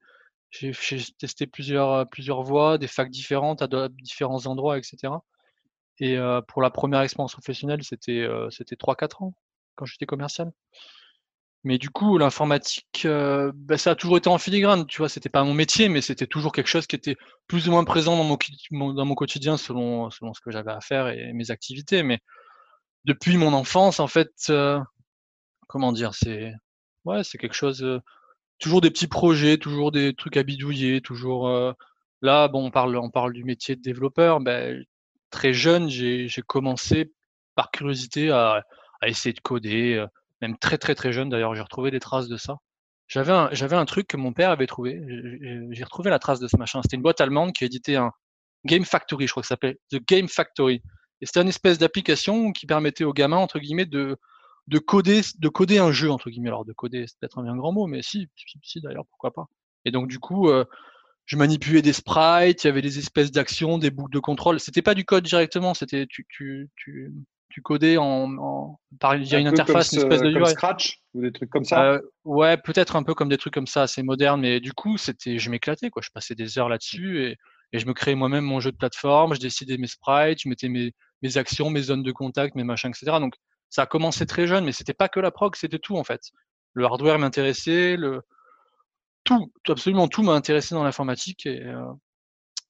testé 1.19 1.45
plusieurs, 1.45 2.07
plusieurs 2.09 2.41
voies, 2.41 2.77
des 2.77 2.87
facs 2.87 3.09
différentes 3.09 3.61
à 3.61 3.89
différents 3.89 4.45
endroits, 4.45 4.77
etc. 4.77 5.13
Et 5.99 6.17
pour 6.47 6.61
la 6.61 6.69
première 6.69 7.01
expérience 7.01 7.33
professionnelle, 7.33 7.83
c'était 7.83 8.25
c'était 8.49 8.75
3-4 8.75 9.23
ans 9.23 9.33
quand 9.75 9.85
j'étais 9.85 10.05
commercial. 10.05 10.51
Mais 11.67 11.77
du 11.77 11.89
coup, 11.89 12.17
l'informatique, 12.17 13.01
euh, 13.03 13.51
bah, 13.53 13.77
ça 13.77 13.91
a 13.91 13.95
toujours 13.95 14.15
été 14.15 14.29
en 14.29 14.37
filigrane, 14.37 14.87
tu 14.87 14.99
vois, 14.99 15.09
c'était 15.09 15.27
pas 15.27 15.43
mon 15.43 15.53
métier, 15.53 15.89
mais 15.89 15.99
c'était 15.99 16.25
toujours 16.25 16.53
quelque 16.53 16.69
chose 16.69 16.87
qui 16.87 16.95
était 16.95 17.17
plus 17.47 17.67
ou 17.67 17.71
moins 17.71 17.83
présent 17.83 18.15
dans 18.15 18.23
mon, 18.23 18.93
dans 18.93 19.03
mon 19.03 19.15
quotidien 19.15 19.57
selon, 19.57 20.09
selon 20.09 20.33
ce 20.33 20.39
que 20.39 20.49
j'avais 20.49 20.71
à 20.71 20.79
faire 20.79 21.09
et 21.09 21.33
mes 21.33 21.51
activités. 21.51 22.03
Mais 22.03 22.19
depuis 23.03 23.35
mon 23.35 23.51
enfance, 23.51 23.99
en 23.99 24.07
fait, 24.07 24.31
euh, 24.49 24.79
comment 25.67 25.91
dire, 25.91 26.13
c'est 26.15 26.53
ouais, 27.03 27.25
c'est 27.25 27.37
quelque 27.37 27.53
chose, 27.53 27.83
euh, 27.83 27.99
toujours 28.59 28.79
des 28.79 28.89
petits 28.89 29.07
projets, 29.07 29.57
toujours 29.57 29.91
des 29.91 30.13
trucs 30.15 30.37
à 30.37 30.43
bidouiller, 30.43 31.01
toujours. 31.01 31.49
là, 32.21 32.47
bon, 32.47 32.67
on 32.67 32.71
parle, 32.71 32.95
on 32.95 33.09
parle 33.09 33.33
du 33.33 33.43
métier 33.43 33.75
de 33.75 33.81
développeur. 33.81 34.39
Ben, 34.39 34.85
très 35.31 35.51
jeune, 35.51 35.89
j'ai 35.89 36.29
commencé 36.47 37.11
par 37.55 37.71
curiosité 37.71 38.31
à, 38.31 38.63
à 39.01 39.09
essayer 39.09 39.33
de 39.33 39.41
coder 39.41 40.07
même 40.41 40.57
très 40.57 40.77
très 40.77 40.95
très 40.95 41.11
jeune 41.11 41.29
d'ailleurs, 41.29 41.55
j'ai 41.55 41.61
retrouvé 41.61 41.91
des 41.91 41.99
traces 41.99 42.27
de 42.27 42.37
ça. 42.37 42.57
J'avais 43.07 43.31
un, 43.31 43.49
j'avais 43.53 43.75
un 43.75 43.85
truc 43.85 44.07
que 44.07 44.17
mon 44.17 44.33
père 44.33 44.49
avait 44.49 44.67
trouvé, 44.67 45.01
j'ai 45.71 45.83
retrouvé 45.83 46.09
la 46.09 46.19
trace 46.19 46.39
de 46.39 46.47
ce 46.47 46.57
machin. 46.57 46.81
C'était 46.81 46.97
une 46.97 47.01
boîte 47.01 47.21
allemande 47.21 47.53
qui 47.53 47.63
éditait 47.63 47.95
un 47.95 48.11
Game 48.65 48.85
Factory, 48.85 49.27
je 49.27 49.31
crois 49.31 49.41
que 49.41 49.47
ça 49.47 49.53
s'appelait 49.53 49.79
The 49.91 49.99
Game 50.07 50.27
Factory. 50.27 50.81
Et 51.21 51.25
c'était 51.25 51.41
une 51.41 51.47
espèce 51.47 51.77
d'application 51.77 52.51
qui 52.51 52.67
permettait 52.67 53.03
aux 53.03 53.13
gamins, 53.13 53.37
entre 53.37 53.59
guillemets, 53.59 53.85
de, 53.85 54.17
de, 54.67 54.79
coder, 54.79 55.21
de 55.39 55.49
coder 55.49 55.79
un 55.79 55.91
jeu, 55.91 56.11
entre 56.11 56.29
guillemets. 56.29 56.49
Alors, 56.49 56.65
de 56.65 56.73
coder, 56.73 57.05
c'est 57.07 57.17
peut-être 57.19 57.39
un 57.39 57.43
bien 57.43 57.55
grand 57.55 57.71
mot, 57.71 57.87
mais 57.87 58.01
si, 58.01 58.27
si, 58.61 58.81
d'ailleurs, 58.81 59.05
pourquoi 59.09 59.33
pas. 59.33 59.47
Et 59.85 59.91
donc, 59.91 60.07
du 60.07 60.19
coup, 60.19 60.49
euh, 60.49 60.65
je 61.25 61.37
manipulais 61.37 61.81
des 61.81 61.93
sprites, 61.93 62.63
il 62.63 62.67
y 62.67 62.69
avait 62.69 62.81
des 62.81 62.99
espèces 62.99 63.31
d'actions, 63.31 63.77
des 63.77 63.89
boucles 63.89 64.13
de 64.13 64.19
contrôle. 64.19 64.59
C'était 64.59 64.81
pas 64.81 64.93
du 64.93 65.05
code 65.05 65.23
directement, 65.23 65.73
c'était 65.73 66.05
tu, 66.07 66.25
tu, 66.29 66.69
tu, 66.75 67.11
tu 67.49 67.61
codais 67.61 67.97
en, 67.97 68.79
par 68.99 69.15
il 69.15 69.25
y 69.25 69.35
a 69.35 69.39
une 69.39 69.47
interface, 69.47 69.93
une 69.93 69.99
espèce 69.99 70.21
de 70.21 70.33
comme 70.33 70.45
Scratch 70.45 71.01
ou 71.13 71.21
des 71.21 71.31
trucs 71.31 71.49
comme 71.49 71.63
ça. 71.63 71.83
Euh, 71.83 72.01
ouais, 72.25 72.57
peut-être 72.57 72.95
un 72.95 73.03
peu 73.03 73.13
comme 73.13 73.29
des 73.29 73.37
trucs 73.37 73.53
comme 73.53 73.67
ça, 73.67 73.83
assez 73.83 74.03
moderne, 74.03 74.41
mais 74.41 74.59
du 74.59 74.73
coup, 74.73 74.97
c'était, 74.97 75.39
je 75.39 75.49
m'éclatais 75.49 75.89
quoi. 75.89 76.01
Je 76.03 76.09
passais 76.13 76.35
des 76.35 76.59
heures 76.59 76.69
là-dessus 76.69 77.23
et, 77.23 77.37
et, 77.73 77.79
je 77.79 77.85
me 77.85 77.93
créais 77.93 78.15
moi-même 78.15 78.43
mon 78.43 78.59
jeu 78.59 78.71
de 78.71 78.77
plateforme. 78.77 79.33
Je 79.35 79.39
décidais 79.39 79.77
mes 79.77 79.87
sprites, 79.87 80.41
je 80.41 80.49
mettais 80.49 80.69
mes, 80.69 80.93
mes 81.21 81.37
actions, 81.37 81.69
mes 81.69 81.81
zones 81.81 82.03
de 82.03 82.11
contact, 82.11 82.55
mes 82.55 82.63
machins, 82.63 82.91
etc. 82.91 83.17
Donc 83.19 83.35
ça 83.69 83.83
a 83.83 83.85
commencé 83.85 84.25
très 84.25 84.47
jeune, 84.47 84.65
mais 84.65 84.71
c'était 84.71 84.93
pas 84.93 85.09
que 85.09 85.19
la 85.19 85.31
prog, 85.31 85.55
c'était 85.55 85.79
tout 85.79 85.97
en 85.97 86.03
fait. 86.03 86.21
Le 86.73 86.85
hardware 86.85 87.17
m'intéressait, 87.17 87.95
le 87.95 88.21
tout, 89.23 89.51
absolument 89.67 90.07
tout 90.07 90.23
m'a 90.23 90.33
intéressé 90.33 90.75
dans 90.75 90.83
l'informatique 90.83 91.45
et, 91.45 91.63
euh, 91.63 91.91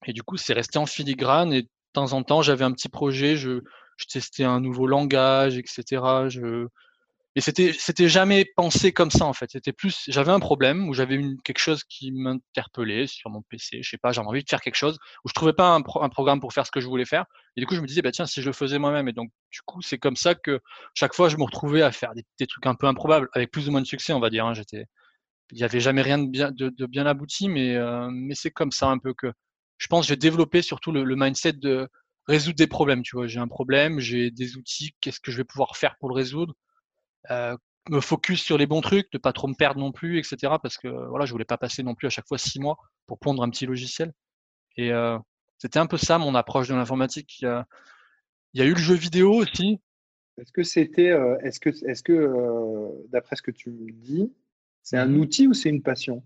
et 0.06 0.12
du 0.12 0.22
coup, 0.22 0.36
c'est 0.36 0.52
resté 0.52 0.78
en 0.78 0.86
filigrane 0.86 1.52
et 1.52 1.62
de 1.62 1.68
temps 1.92 2.12
en 2.12 2.22
temps, 2.22 2.42
j'avais 2.42 2.64
un 2.64 2.72
petit 2.72 2.88
projet, 2.88 3.36
je, 3.36 3.62
je 3.98 4.06
testais 4.06 4.44
un 4.44 4.60
nouveau 4.60 4.86
langage, 4.86 5.58
etc. 5.58 6.02
Je... 6.28 6.66
Et 7.36 7.40
c'était, 7.40 7.72
c'était 7.72 8.08
jamais 8.08 8.46
pensé 8.56 8.92
comme 8.92 9.10
ça 9.10 9.26
en 9.26 9.32
fait. 9.32 9.50
C'était 9.50 9.72
plus, 9.72 10.04
j'avais 10.08 10.32
un 10.32 10.40
problème 10.40 10.88
où 10.88 10.94
j'avais 10.94 11.14
une, 11.14 11.40
quelque 11.42 11.58
chose 11.58 11.84
qui 11.84 12.10
m'interpellait 12.10 13.06
sur 13.06 13.30
mon 13.30 13.42
PC. 13.42 13.80
Je 13.82 13.90
sais 13.90 13.98
pas, 13.98 14.12
j'avais 14.12 14.26
envie 14.26 14.42
de 14.42 14.48
faire 14.48 14.60
quelque 14.60 14.76
chose 14.76 14.98
où 15.24 15.28
je 15.28 15.34
trouvais 15.34 15.52
pas 15.52 15.74
un, 15.74 15.82
un, 16.00 16.08
programme 16.08 16.40
pour 16.40 16.52
faire 16.52 16.66
ce 16.66 16.70
que 16.70 16.80
je 16.80 16.86
voulais 16.86 17.04
faire. 17.04 17.26
Et 17.56 17.60
du 17.60 17.66
coup, 17.66 17.74
je 17.74 17.80
me 17.80 17.86
disais, 17.86 18.02
bah 18.02 18.12
tiens, 18.12 18.26
si 18.26 18.40
je 18.40 18.46
le 18.46 18.52
faisais 18.52 18.78
moi-même. 18.78 19.08
Et 19.08 19.12
donc, 19.12 19.30
du 19.50 19.60
coup, 19.66 19.82
c'est 19.82 19.98
comme 19.98 20.16
ça 20.16 20.34
que 20.34 20.60
chaque 20.94 21.14
fois, 21.14 21.28
je 21.28 21.36
me 21.36 21.44
retrouvais 21.44 21.82
à 21.82 21.92
faire 21.92 22.12
des, 22.14 22.46
trucs 22.46 22.66
un 22.66 22.74
peu 22.74 22.86
improbables, 22.86 23.28
avec 23.34 23.50
plus 23.50 23.68
ou 23.68 23.72
moins 23.72 23.82
de 23.82 23.86
succès, 23.86 24.12
on 24.12 24.20
va 24.20 24.30
dire. 24.30 24.46
Hein. 24.46 24.54
J'étais, 24.54 24.86
il 25.52 25.58
y 25.58 25.64
avait 25.64 25.80
jamais 25.80 26.02
rien 26.02 26.18
de 26.18 26.28
bien, 26.28 26.50
de, 26.50 26.70
de 26.70 26.86
bien 26.86 27.06
abouti, 27.06 27.48
mais 27.48 27.76
euh, 27.76 28.08
mais 28.10 28.34
c'est 28.34 28.50
comme 28.50 28.72
ça 28.72 28.88
un 28.88 28.98
peu 28.98 29.14
que 29.14 29.32
je 29.78 29.86
pense 29.86 30.06
j'ai 30.06 30.16
développé 30.16 30.62
surtout 30.62 30.92
le, 30.92 31.04
le 31.04 31.16
mindset 31.16 31.54
de 31.54 31.88
résoudre 32.28 32.56
des 32.56 32.66
problèmes. 32.66 33.02
Tu 33.02 33.16
vois, 33.16 33.26
j'ai 33.26 33.40
un 33.40 33.48
problème, 33.48 33.98
j'ai 33.98 34.30
des 34.30 34.56
outils, 34.56 34.94
qu'est-ce 35.00 35.20
que 35.20 35.32
je 35.32 35.38
vais 35.38 35.44
pouvoir 35.44 35.76
faire 35.76 35.96
pour 35.98 36.08
le 36.08 36.14
résoudre? 36.14 36.54
Euh, 37.30 37.56
Me 37.90 38.00
focus 38.00 38.42
sur 38.42 38.58
les 38.58 38.66
bons 38.66 38.82
trucs, 38.82 39.08
ne 39.14 39.18
pas 39.18 39.32
trop 39.32 39.48
me 39.48 39.54
perdre 39.54 39.80
non 39.80 39.92
plus, 39.92 40.18
etc. 40.18 40.56
Parce 40.62 40.76
que 40.76 40.88
voilà, 41.08 41.24
je 41.24 41.32
voulais 41.32 41.46
pas 41.46 41.56
passer 41.56 41.82
non 41.82 41.94
plus 41.94 42.06
à 42.06 42.10
chaque 42.10 42.28
fois 42.28 42.36
six 42.38 42.60
mois 42.60 42.76
pour 43.06 43.18
pondre 43.18 43.42
un 43.42 43.48
petit 43.48 43.64
logiciel. 43.64 44.12
Et 44.76 44.92
euh, 44.92 45.18
c'était 45.56 45.78
un 45.78 45.86
peu 45.86 45.96
ça 45.96 46.18
mon 46.18 46.34
approche 46.34 46.68
de 46.68 46.74
l'informatique. 46.74 47.40
Il, 47.40 47.64
il 48.52 48.60
y 48.60 48.62
a, 48.62 48.66
eu 48.66 48.74
le 48.74 48.78
jeu 48.78 48.94
vidéo 48.94 49.32
aussi. 49.32 49.80
Est-ce 50.36 50.52
que 50.52 50.62
c'était, 50.62 51.16
est-ce 51.42 51.60
que, 51.60 51.70
est-ce 51.70 52.02
que 52.02 53.08
d'après 53.08 53.36
ce 53.36 53.42
que 53.42 53.50
tu 53.50 53.70
me 53.70 53.90
dis, 53.90 54.30
c'est 54.82 54.98
un 54.98 55.06
mmh 55.06 55.20
outil 55.20 55.46
ou 55.48 55.54
c'est 55.54 55.70
une 55.70 55.82
passion? 55.82 56.22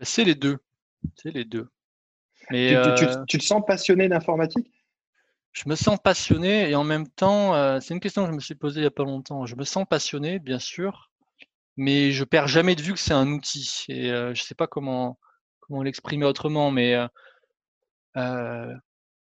C'est 0.00 0.24
les 0.24 0.34
deux. 0.34 0.58
C'est 1.16 1.30
les 1.30 1.44
deux. 1.44 1.68
Mais 2.50 2.76
tu, 3.26 3.38
te 3.38 3.44
sens 3.44 3.62
passionné 3.66 4.08
d'informatique? 4.08 4.70
Je 5.52 5.68
me 5.68 5.74
sens 5.74 5.98
passionné 5.98 6.70
et 6.70 6.74
en 6.74 6.84
même 6.84 7.08
temps, 7.08 7.80
c'est 7.80 7.94
une 7.94 8.00
question 8.00 8.24
que 8.24 8.30
je 8.30 8.34
me 8.34 8.40
suis 8.40 8.54
posée 8.54 8.80
il 8.80 8.82
n'y 8.82 8.88
a 8.88 8.90
pas 8.90 9.04
longtemps. 9.04 9.46
Je 9.46 9.56
me 9.56 9.64
sens 9.64 9.84
passionné, 9.88 10.38
bien 10.38 10.58
sûr, 10.58 11.10
mais 11.76 12.12
je 12.12 12.24
perds 12.24 12.48
jamais 12.48 12.74
de 12.74 12.82
vue 12.82 12.92
que 12.92 13.00
c'est 13.00 13.14
un 13.14 13.28
outil. 13.28 13.84
Et 13.88 14.08
je 14.08 14.28
ne 14.28 14.34
sais 14.34 14.54
pas 14.54 14.66
comment, 14.66 15.18
comment 15.60 15.82
l'exprimer 15.82 16.26
autrement, 16.26 16.70
mais 16.70 16.96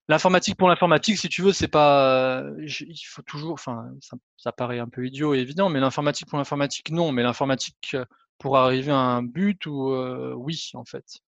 l'informatique 0.09 0.57
pour 0.57 0.69
l'informatique, 0.69 1.19
si 1.19 1.29
tu 1.29 1.43
veux, 1.43 1.53
c'est 1.53 1.69
pas. 1.69 2.45
il 2.59 3.07
faut 3.07 3.23
toujours. 3.23 3.55
Enfin, 3.55 3.91
ça, 4.37 4.53
paraît 4.53 4.79
un 4.79 4.89
peu 4.89 5.07
idiot 5.07 5.35
et 5.35 5.41
évident, 5.41 5.69
mais 5.69 5.81
l'informatique 5.81 6.29
pour 6.29 6.39
l'informatique, 6.39 6.91
non. 6.91 7.13
Mais 7.13 7.23
l'informatique 7.23 7.97
pour 8.39 8.57
arriver 8.57 8.93
à 8.93 8.99
un 8.99 9.23
but, 9.23 9.67
ou 9.67 9.95
oui, 10.37 10.71
en 10.75 10.85
fait. 10.85 11.21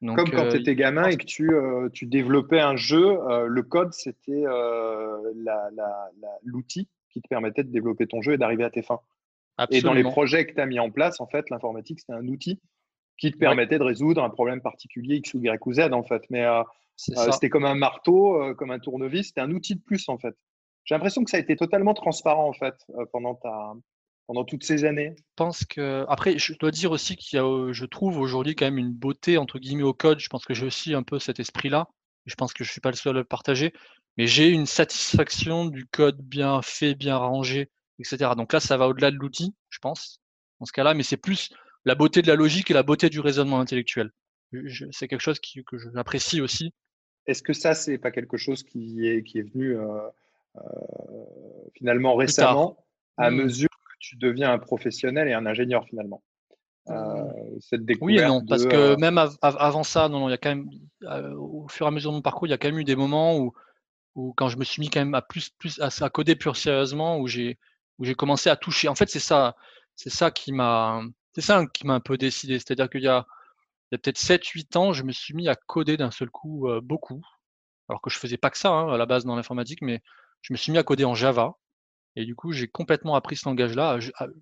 Comme 0.00 0.30
quand 0.30 0.48
tu 0.48 0.58
étais 0.58 0.76
gamin 0.76 1.08
et 1.08 1.16
que 1.16 1.24
tu, 1.24 1.50
tu 1.92 2.06
développais 2.06 2.60
un 2.60 2.76
jeu, 2.76 3.18
le 3.46 3.62
code, 3.62 3.92
c'était 3.92 4.44
l'outil 6.44 6.88
qui 7.10 7.20
te 7.20 7.28
permettait 7.28 7.64
de 7.64 7.70
développer 7.70 8.06
ton 8.06 8.22
jeu 8.22 8.34
et 8.34 8.38
d'arriver 8.38 8.64
à 8.64 8.70
tes 8.70 8.82
fins. 8.82 9.00
Et 9.70 9.80
dans 9.80 9.92
les 9.92 10.04
projets 10.04 10.46
que 10.46 10.54
tu 10.54 10.60
as 10.60 10.66
mis 10.66 10.78
en 10.78 10.90
place, 10.90 11.20
en 11.20 11.26
fait, 11.26 11.50
l'informatique, 11.50 12.00
c'était 12.00 12.12
un 12.12 12.28
outil 12.28 12.60
qui 13.18 13.32
te 13.32 13.38
permettait 13.38 13.78
de 13.78 13.82
résoudre 13.82 14.22
un 14.22 14.30
problème 14.30 14.60
particulier 14.60 15.16
X 15.16 15.34
ou 15.34 15.40
Y 15.42 15.66
ou 15.66 15.72
Z, 15.72 15.92
en 15.92 16.04
fait. 16.04 16.22
Mais 16.30 16.44
euh, 16.44 16.62
euh, 16.62 17.32
c'était 17.32 17.50
comme 17.50 17.64
un 17.64 17.74
marteau, 17.74 18.40
euh, 18.40 18.54
comme 18.54 18.70
un 18.70 18.78
tournevis, 18.78 19.28
c'était 19.28 19.40
un 19.40 19.50
outil 19.50 19.74
de 19.74 19.80
plus, 19.80 20.08
en 20.08 20.18
fait. 20.18 20.36
J'ai 20.84 20.94
l'impression 20.94 21.24
que 21.24 21.30
ça 21.30 21.36
a 21.36 21.40
été 21.40 21.56
totalement 21.56 21.94
transparent, 21.94 22.48
en 22.48 22.52
fait, 22.52 22.74
pendant, 23.12 23.34
ta, 23.34 23.74
pendant 24.28 24.44
toutes 24.44 24.62
ces 24.62 24.84
années? 24.84 25.16
Je 25.16 25.22
pense 25.34 25.64
que. 25.64 26.04
Après, 26.08 26.38
je 26.38 26.52
dois 26.54 26.70
dire 26.70 26.92
aussi 26.92 27.16
qu'il 27.16 27.38
y 27.38 27.40
a, 27.40 27.72
je 27.72 27.84
trouve 27.86 28.18
aujourd'hui 28.18 28.54
quand 28.54 28.66
même 28.66 28.78
une 28.78 28.92
beauté, 28.92 29.38
entre 29.38 29.58
guillemets, 29.58 29.82
au 29.82 29.94
code. 29.94 30.20
Je 30.20 30.28
pense 30.28 30.44
que 30.44 30.54
j'ai 30.54 30.66
aussi 30.66 30.94
un 30.94 31.02
peu 31.02 31.18
cet 31.18 31.40
esprit-là. 31.40 31.88
Je 32.26 32.34
pense 32.36 32.52
que 32.52 32.62
je 32.62 32.68
ne 32.68 32.72
suis 32.72 32.80
pas 32.80 32.90
le 32.90 32.96
seul 32.96 33.16
à 33.16 33.20
le 33.20 33.24
partager. 33.24 33.72
Mais 34.16 34.26
j'ai 34.26 34.50
une 34.50 34.66
satisfaction 34.66 35.66
du 35.66 35.86
code 35.86 36.20
bien 36.20 36.60
fait, 36.62 36.94
bien 36.94 37.16
rangé, 37.16 37.70
etc. 37.98 38.32
Donc 38.36 38.52
là, 38.52 38.60
ça 38.60 38.76
va 38.76 38.86
au-delà 38.86 39.10
de 39.10 39.16
l'outil, 39.16 39.54
je 39.70 39.78
pense, 39.78 40.20
dans 40.60 40.66
ce 40.66 40.72
cas-là. 40.72 40.92
Mais 40.92 41.02
c'est 41.02 41.16
plus 41.16 41.50
la 41.84 41.94
beauté 41.94 42.20
de 42.20 42.28
la 42.28 42.34
logique 42.34 42.70
et 42.70 42.74
la 42.74 42.82
beauté 42.82 43.08
du 43.08 43.20
raisonnement 43.20 43.60
intellectuel. 43.60 44.10
C'est 44.90 45.08
quelque 45.08 45.20
chose 45.20 45.40
qui, 45.40 45.64
que 45.64 45.78
j'apprécie 45.78 46.40
aussi. 46.40 46.72
Est-ce 47.26 47.42
que 47.42 47.52
ça, 47.52 47.74
c'est 47.74 47.98
pas 47.98 48.10
quelque 48.10 48.36
chose 48.36 48.62
qui 48.62 49.06
est, 49.06 49.22
qui 49.22 49.38
est 49.38 49.42
venu 49.42 49.76
euh, 49.76 50.00
euh, 50.56 50.60
finalement 51.74 52.14
récemment, 52.14 52.84
à 53.16 53.30
mmh. 53.30 53.34
mesure 53.34 53.68
tu 53.98 54.16
deviens 54.16 54.52
un 54.52 54.58
professionnel 54.58 55.28
et 55.28 55.32
un 55.32 55.46
ingénieur 55.46 55.84
finalement 55.86 56.22
euh, 56.90 56.94
mmh. 56.94 57.60
cette 57.60 57.84
découverte 57.84 58.06
Oui 58.06 58.18
et 58.18 58.26
non, 58.26 58.44
parce 58.46 58.64
que 58.64 58.96
même 58.98 59.18
avant 59.42 59.82
ça, 59.82 60.08
non, 60.08 60.28
il 60.28 60.30
y 60.30 60.34
a 60.34 60.38
quand 60.38 60.54
même, 60.54 60.70
au 61.36 61.68
fur 61.68 61.86
et 61.86 61.88
à 61.88 61.90
mesure 61.90 62.10
de 62.10 62.16
mon 62.16 62.22
parcours, 62.22 62.46
il 62.46 62.50
y 62.50 62.54
a 62.54 62.58
quand 62.58 62.68
même 62.68 62.78
eu 62.78 62.84
des 62.84 62.96
moments 62.96 63.36
où, 63.36 63.52
où 64.14 64.32
quand 64.36 64.48
je 64.48 64.56
me 64.56 64.64
suis 64.64 64.80
mis 64.80 64.88
quand 64.88 65.00
même 65.00 65.14
à 65.14 65.22
plus, 65.22 65.50
plus 65.50 65.80
à, 65.80 65.88
à 66.00 66.10
coder 66.10 66.34
plus 66.34 66.54
sérieusement, 66.54 67.18
où 67.18 67.26
j'ai, 67.26 67.58
où 67.98 68.04
j'ai 68.04 68.14
commencé 68.14 68.48
à 68.48 68.56
toucher. 68.56 68.88
En 68.88 68.94
fait, 68.94 69.08
c'est 69.10 69.20
ça, 69.20 69.54
c'est 69.96 70.10
ça 70.10 70.30
qui 70.30 70.52
m'a, 70.52 71.02
c'est 71.34 71.42
ça 71.42 71.66
qui 71.66 71.86
m'a 71.86 71.94
un 71.94 72.00
peu 72.00 72.16
décidé. 72.16 72.58
C'est-à-dire 72.58 72.88
qu'il 72.88 73.02
y 73.02 73.08
a, 73.08 73.26
il 73.90 73.94
y 73.94 73.96
a 73.96 73.98
peut-être 73.98 74.18
7-8 74.18 74.78
ans, 74.78 74.92
je 74.92 75.02
me 75.02 75.12
suis 75.12 75.34
mis 75.34 75.48
à 75.48 75.56
coder 75.56 75.96
d'un 75.96 76.10
seul 76.10 76.30
coup 76.30 76.68
beaucoup. 76.82 77.22
Alors 77.88 78.02
que 78.02 78.10
je 78.10 78.18
faisais 78.18 78.36
pas 78.36 78.50
que 78.50 78.58
ça 78.58 78.70
hein, 78.70 78.92
à 78.92 78.96
la 78.98 79.06
base 79.06 79.24
dans 79.24 79.34
l'informatique, 79.34 79.80
mais 79.82 80.02
je 80.42 80.52
me 80.52 80.58
suis 80.58 80.72
mis 80.72 80.78
à 80.78 80.82
coder 80.82 81.04
en 81.04 81.14
Java. 81.14 81.56
Et 82.16 82.24
du 82.24 82.34
coup, 82.34 82.52
j'ai 82.52 82.66
complètement 82.66 83.14
appris 83.14 83.36
ce 83.36 83.48
langage-là. 83.48 83.98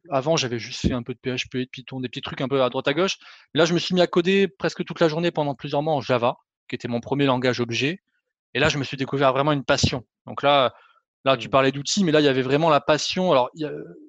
Avant, 0.09 0.37
j'avais 0.37 0.59
juste 0.59 0.81
fait 0.81 0.93
un 0.93 1.03
peu 1.03 1.15
de 1.15 1.19
PHP, 1.19 1.57
de 1.59 1.69
Python, 1.71 2.01
des 2.01 2.09
petits 2.09 2.23
trucs 2.23 2.41
un 2.41 2.49
peu 2.49 2.63
à 2.63 2.71
droite 2.71 2.89
à 2.89 2.95
gauche. 2.95 3.19
là, 3.55 3.65
je 3.65 3.75
me 3.75 3.79
suis 3.79 3.95
mis 3.95 4.01
à 4.01 4.07
coder 4.07 4.49
presque 4.49 4.85
toute 4.85 5.01
la 5.01 5.09
journée 5.09 5.31
pendant 5.31 5.55
plusieurs 5.55 5.83
mois 5.83 5.95
en 5.95 6.01
Java, 6.01 6.37
qui 6.69 6.75
était 6.75 6.89
mon 6.89 7.01
premier 7.01 7.27
langage 7.27 7.61
objet. 7.61 8.01
Et 8.55 8.61
là, 8.61 8.69
je 8.69 8.79
me 8.79 8.85
suis 8.85 8.97
découvert 8.97 9.33
vraiment 9.33 9.53
une 9.53 9.65
passion. 9.65 10.07
Donc 10.27 10.43
là, 10.43 10.75
là, 11.25 11.37
tu 11.37 11.49
mmh. 11.49 11.51
parlais 11.51 11.73
d'outils, 11.73 12.05
mais 12.05 12.13
là, 12.13 12.21
il 12.21 12.25
y 12.25 12.29
avait 12.29 12.43
vraiment 12.43 12.71
la 12.71 12.81
passion. 12.81 13.31
Alors, 13.31 13.51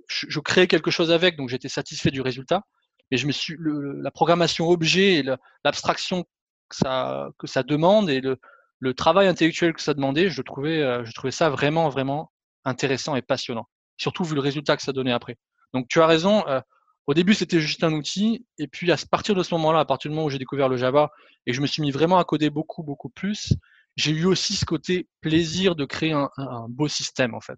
je, 0.07 0.39
créais 0.39 0.67
quelque 0.67 0.91
chose 0.91 1.11
avec, 1.11 1.35
donc 1.35 1.49
j'étais 1.49 1.69
satisfait 1.69 2.11
du 2.11 2.21
résultat 2.21 2.63
mais 3.11 3.17
je 3.17 3.27
me 3.27 3.31
suis 3.31 3.55
la 3.59 4.11
programmation 4.11 4.69
objet 4.69 5.15
et 5.15 5.23
l'abstraction 5.63 6.23
que 6.23 6.75
ça, 6.75 7.29
que 7.37 7.47
ça 7.47 7.63
demande 7.63 8.09
et 8.09 8.21
le, 8.21 8.37
le, 8.79 8.93
travail 8.93 9.27
intellectuel 9.27 9.73
que 9.73 9.81
ça 9.81 9.93
demandait, 9.93 10.29
je 10.29 10.41
trouvais, 10.41 10.81
euh, 10.81 11.05
je 11.05 11.13
trouvais 11.13 11.31
ça 11.31 11.49
vraiment, 11.49 11.89
vraiment 11.89 12.31
intéressant 12.67 13.15
et 13.15 13.21
passionnant. 13.21 13.67
Surtout 13.97 14.23
vu 14.23 14.35
le 14.35 14.41
résultat 14.41 14.77
que 14.77 14.83
ça 14.83 14.93
donnait 14.93 15.11
après. 15.11 15.37
Donc 15.73 15.87
tu 15.87 16.01
as 16.01 16.07
raison. 16.07 16.47
Euh, 16.47 16.61
au 17.07 17.13
début, 17.13 17.33
c'était 17.33 17.61
juste 17.61 17.85
un 17.85 17.93
outil, 17.93 18.45
et 18.59 18.67
puis 18.67 18.91
à 18.91 18.97
partir 19.09 19.33
de 19.33 19.41
ce 19.41 19.53
moment-là, 19.55 19.79
à 19.79 19.85
partir 19.85 20.11
du 20.11 20.15
moment 20.15 20.27
où 20.27 20.29
j'ai 20.29 20.39
découvert 20.39 20.67
le 20.67 20.75
Java 20.75 21.09
et 21.45 21.53
je 21.53 21.61
me 21.61 21.67
suis 21.67 21.81
mis 21.81 21.91
vraiment 21.91 22.17
à 22.17 22.25
coder 22.25 22.49
beaucoup, 22.49 22.83
beaucoup 22.83 23.09
plus, 23.09 23.53
j'ai 23.95 24.11
eu 24.11 24.25
aussi 24.25 24.55
ce 24.55 24.65
côté 24.65 25.07
plaisir 25.21 25.75
de 25.75 25.85
créer 25.85 26.11
un, 26.11 26.29
beau 26.67 26.89
système 26.89 27.33
en 27.33 27.39
fait, 27.39 27.57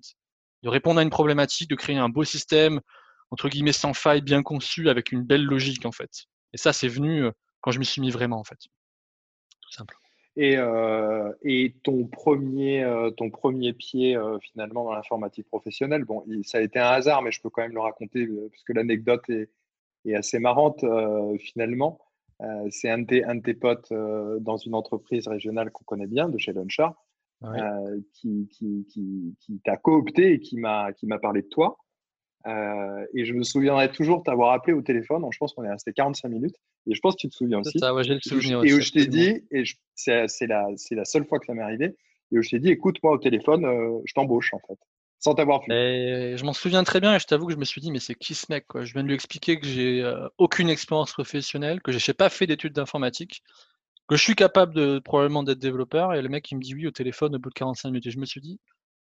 de 0.61 0.69
répondre 0.69 0.99
à 0.99 1.03
une 1.03 1.09
problématique, 1.09 1.67
de 1.67 1.75
créer 1.75 1.97
un 1.97 2.09
beau 2.09 2.23
système, 2.23 2.79
entre 3.31 3.49
guillemets 3.49 3.73
sans 3.73 3.95
faille, 3.95 4.21
bien 4.21 4.43
conçu, 4.43 4.87
avec 4.87 5.11
une 5.11 5.23
belle 5.23 5.43
logique 5.43 5.85
en 5.85 5.91
fait. 5.91 6.11
Et 6.53 6.57
ça, 6.57 6.71
c'est 6.71 6.87
venu 6.87 7.23
euh, 7.23 7.31
quand 7.61 7.71
je 7.71 7.79
me 7.79 7.83
suis 7.83 8.01
mis 8.01 8.11
vraiment 8.11 8.39
en 8.39 8.43
fait. 8.43 8.59
Tout 9.61 9.71
simple. 9.71 9.95
Et, 10.41 10.55
euh, 10.55 11.33
et 11.41 11.75
ton, 11.83 12.05
premier, 12.05 12.81
euh, 12.81 13.11
ton 13.11 13.29
premier 13.29 13.73
pied 13.73 14.17
finalement 14.39 14.85
dans 14.85 14.93
l'informatique 14.93 15.49
professionnelle, 15.49 16.05
bon, 16.05 16.23
ça 16.43 16.59
a 16.59 16.61
été 16.61 16.79
un 16.79 16.87
hasard, 16.87 17.21
mais 17.21 17.31
je 17.33 17.41
peux 17.41 17.49
quand 17.49 17.61
même 17.61 17.73
le 17.73 17.81
raconter 17.81 18.25
parce 18.25 18.63
que 18.63 18.71
l'anecdote 18.71 19.29
est, 19.29 19.49
est, 20.05 20.15
assez 20.15 20.39
marrante 20.39 20.85
finalement. 21.39 21.99
c'est 22.69 22.89
un, 22.89 23.01
un, 23.01 23.35
de 23.35 23.41
tes 23.41 23.53
potes 23.53 23.91
dans 23.91 24.55
une 24.55 24.75
entreprise 24.75 25.27
régionale 25.27 25.71
qu'on 25.71 25.83
connaît 25.83 26.07
bien, 26.07 26.29
de 26.29 26.37
chez 26.37 26.53
qui, 28.13 28.47
qui, 28.49 28.87
qui, 28.89 29.35
qui 29.41 29.59
t'a 29.59 29.75
coopté 29.75 30.35
et 30.35 30.39
qui 30.39 30.55
m'a 30.55 30.93
parlé 31.21 31.41
de 31.41 31.47
toi. 31.47 31.77
Euh, 32.47 33.05
et 33.13 33.25
je 33.25 33.33
me 33.33 33.43
souviendrai 33.43 33.91
toujours 33.91 34.23
t'avoir 34.23 34.53
appelé 34.53 34.73
au 34.73 34.81
téléphone. 34.81 35.21
Donc 35.21 35.33
je 35.33 35.37
pense 35.37 35.53
qu'on 35.53 35.63
est 35.63 35.71
resté 35.71 35.91
45 35.91 36.29
minutes. 36.29 36.55
Et 36.87 36.95
je 36.95 36.99
pense 37.01 37.15
que 37.15 37.21
tu 37.21 37.29
te 37.29 37.35
souviens 37.35 37.59
aussi. 37.59 37.77
Ça, 37.79 37.93
ouais, 37.93 38.03
j'ai 38.03 38.13
le 38.15 38.21
souvenir 38.21 38.63
et 38.63 38.73
où 38.73 38.79
je 38.79 38.91
t'ai 38.91 39.07
dit, 39.07 39.43
et 39.51 39.63
c'est 39.95 40.47
la, 40.47 40.67
la 40.91 41.05
seule 41.05 41.25
fois 41.25 41.39
que 41.39 41.45
ça 41.45 41.53
m'est 41.53 41.61
arrivé, 41.61 41.95
et 42.31 42.37
où 42.37 42.41
je 42.41 42.49
t'ai 42.49 42.59
dit, 42.59 42.69
écoute, 42.69 42.97
moi 43.03 43.13
au 43.13 43.17
téléphone, 43.17 43.65
euh, 43.65 43.99
je 44.05 44.13
t'embauche 44.13 44.53
en 44.53 44.59
fait, 44.59 44.77
sans 45.19 45.35
t'avoir 45.35 45.61
vu. 45.61 45.67
je 45.69 46.43
m'en 46.45 46.53
souviens 46.53 46.83
très 46.83 47.01
bien 47.01 47.15
et 47.15 47.19
je 47.19 47.25
t'avoue 47.25 47.47
que 47.47 47.53
je 47.53 47.57
me 47.57 47.65
suis 47.65 47.81
dit, 47.81 47.91
mais 47.91 47.99
c'est 47.99 48.15
qui 48.15 48.33
ce 48.33 48.45
mec 48.49 48.65
quoi? 48.67 48.85
Je 48.85 48.93
viens 48.93 49.03
de 49.03 49.07
lui 49.07 49.15
expliquer 49.15 49.59
que 49.59 49.67
j'ai 49.67 50.01
euh, 50.01 50.27
aucune 50.37 50.69
expérience 50.69 51.11
professionnelle, 51.11 51.81
que 51.81 51.91
je 51.91 52.09
n'ai 52.09 52.13
pas 52.13 52.29
fait 52.29 52.47
d'études 52.47 52.73
d'informatique, 52.73 53.43
que 54.07 54.15
je 54.15 54.23
suis 54.23 54.35
capable 54.35 54.73
de 54.73 54.99
probablement 54.99 55.43
d'être 55.43 55.59
développeur. 55.59 56.13
Et 56.15 56.21
le 56.21 56.29
mec, 56.29 56.49
il 56.51 56.55
me 56.55 56.61
dit 56.61 56.73
oui 56.73 56.87
au 56.87 56.91
téléphone 56.91 57.35
au 57.35 57.39
bout 57.39 57.49
de 57.49 57.53
45 57.53 57.89
minutes. 57.89 58.07
Et 58.07 58.11
je 58.11 58.17
me 58.17 58.25
suis 58.25 58.41
dit, 58.41 58.59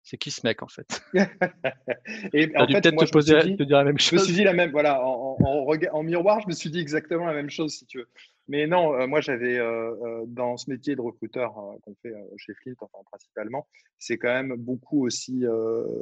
c'est 0.04 0.18
qui 0.18 0.32
ce 0.32 0.42
mec 0.46 0.64
en 0.64 0.68
fait? 0.68 1.04
Et 2.34 2.52
en 2.56 2.68
fait, 2.68 2.92
moi, 2.92 3.06
te, 3.06 3.12
poser, 3.12 3.56
te 3.56 3.64
dire 3.64 3.78
la 3.78 3.84
même 3.84 4.00
chose. 4.00 4.10
Je 4.10 4.16
me 4.16 4.26
suis 4.26 4.34
dit 4.34 4.44
la 4.44 4.54
même, 4.54 4.72
voilà, 4.72 5.06
en, 5.06 5.38
en, 5.40 6.04
miroir, 6.04 6.42
je 6.42 6.48
me 6.48 6.54
suis 6.54 6.70
dit 6.70 6.80
exactement 6.80 7.26
la 7.26 7.34
même 7.34 7.50
chose 7.50 7.74
si 7.74 7.86
tu 7.86 8.00
veux. 8.00 8.08
Mais 8.48 8.68
non, 8.68 8.94
euh, 8.94 9.08
moi 9.08 9.22
j'avais 9.22 9.58
euh, 9.58 9.96
euh, 10.04 10.24
dans 10.28 10.58
ce 10.58 10.70
métier 10.70 10.96
de 10.96 11.02
recruteur 11.02 11.54
qu'on 11.54 11.96
fait 12.02 12.14
chez 12.38 12.54
Flint, 12.54 12.74
enfin 12.82 12.98
principalement, 13.06 13.68
c'est 13.98 14.18
quand 14.18 14.28
même 14.28 14.56
beaucoup 14.58 15.06
aussi 15.06 15.46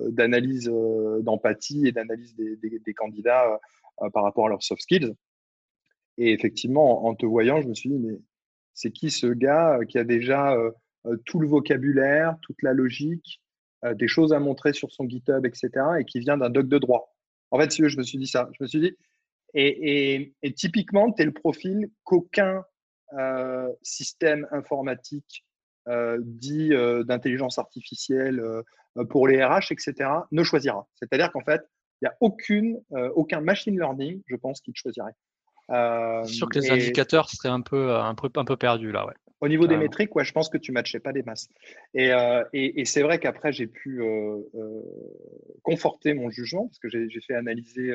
d'analyse, 0.10 0.72
d'empathie 1.22 1.88
et 1.88 1.92
d'analyse 1.92 2.36
des, 2.36 2.58
des, 2.58 2.94
candidats 2.94 3.60
par 4.14 4.24
rapport 4.24 4.48
à 4.48 4.50
leurs 4.50 4.64
soft 4.64 4.82
skills. 4.82 5.14
Et 6.18 6.32
effectivement, 6.34 7.06
en 7.06 7.14
te 7.14 7.26
voyant, 7.26 7.62
je 7.62 7.68
me 7.68 7.74
suis 7.74 7.90
dit, 7.90 8.00
mais 8.00 8.20
c'est 8.74 8.92
qui 8.92 9.12
ce 9.12 9.28
gars 9.28 9.80
qui 9.88 9.98
a 9.98 10.04
déjà 10.04 10.58
tout 11.26 11.40
le 11.40 11.48
vocabulaire, 11.48 12.38
toute 12.42 12.62
la 12.62 12.74
logique, 12.74 13.42
euh, 13.86 13.94
des 13.94 14.08
choses 14.08 14.34
à 14.34 14.40
montrer 14.40 14.74
sur 14.74 14.92
son 14.92 15.08
GitHub, 15.08 15.46
etc., 15.46 15.70
et 16.00 16.06
qui 16.06 16.20
vient 16.20 16.38
d'un 16.38 16.50
doc 16.50 16.68
de 16.68 16.78
droit. 16.78 17.16
En 17.52 17.60
fait, 17.60 17.72
si 17.72 17.88
je 17.88 17.98
me 17.98 18.04
suis 18.04 18.18
dit 18.18 18.28
ça. 18.28 18.50
Je 18.58 18.64
me 18.64 18.68
suis 18.68 18.80
dit, 18.80 18.98
et, 19.56 20.34
typiquement, 20.56 21.12
tu 21.12 21.24
es 21.24 21.26
le 21.26 21.34
profil 21.34 21.90
qu'aucun 22.04 22.64
euh, 23.18 23.70
système 23.82 24.48
informatique 24.52 25.46
euh, 25.88 26.20
dit 26.22 26.70
d'intelligence 27.06 27.58
artificielle 27.58 28.44
pour 29.10 29.28
les 29.28 29.44
RH, 29.44 29.72
etc., 29.72 30.10
ne 30.32 30.44
choisira. 30.44 30.88
C'est-à-dire 30.96 31.32
qu'en 31.32 31.44
fait, 31.44 31.62
il 32.02 32.06
n'y 32.06 32.10
a 32.10 32.18
aucune, 32.22 32.80
aucun 33.16 33.42
machine 33.42 33.76
learning, 33.78 34.22
je 34.28 34.36
pense, 34.36 34.62
qui 34.62 34.72
te 34.72 34.78
choisirait. 34.78 35.16
Euh, 35.72 36.24
sûr 36.26 36.50
que 36.50 36.60
les 36.60 36.72
indicateurs 36.72 37.30
seraient 37.30 37.50
un 37.50 37.62
peu, 37.62 37.96
un 37.96 38.16
peu, 38.16 38.30
un 38.36 38.46
peu 38.46 38.58
perdus 38.58 38.92
là, 38.92 39.06
ouais. 39.06 39.14
Au 39.42 39.48
niveau 39.48 39.68
des 39.68 39.78
métriques, 39.78 40.14
ouais, 40.16 40.26
je 40.26 40.34
pense 40.34 40.50
que 40.50 40.58
tu 40.58 40.72
ne 40.72 40.74
matchais 40.74 41.00
pas 41.00 41.14
des 41.14 41.24
masses. 41.24 41.48
Et, 41.94 42.12
euh, 42.12 42.44
et, 42.52 42.82
et 42.82 42.86
c'est 42.86 43.02
vrai 43.02 43.20
qu'après, 43.20 43.54
j'ai 43.54 43.68
pu 43.68 44.02
euh, 44.02 44.38
euh, 44.56 44.82
conforter 45.64 46.14
mon 46.14 46.30
jugement 46.30 46.68
parce 46.68 46.80
que 46.80 46.90
j'ai 46.90 47.22
fait 47.22 47.36
analyser 47.36 47.94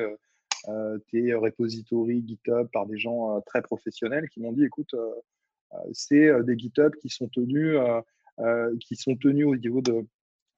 tes 1.11 1.35
repositories 1.35 2.23
GitHub 2.25 2.67
par 2.73 2.87
des 2.87 2.97
gens 2.97 3.39
très 3.41 3.61
professionnels 3.61 4.27
qui 4.29 4.39
m'ont 4.39 4.51
dit 4.51 4.65
écoute, 4.65 4.95
c'est 5.93 6.31
des 6.43 6.57
GitHub 6.57 6.95
qui 6.95 7.09
sont 7.09 7.27
tenus, 7.27 7.77
qui 8.79 8.95
sont 8.95 9.15
tenus 9.15 9.45
au 9.45 9.55
niveau 9.55 9.81
de, 9.81 10.07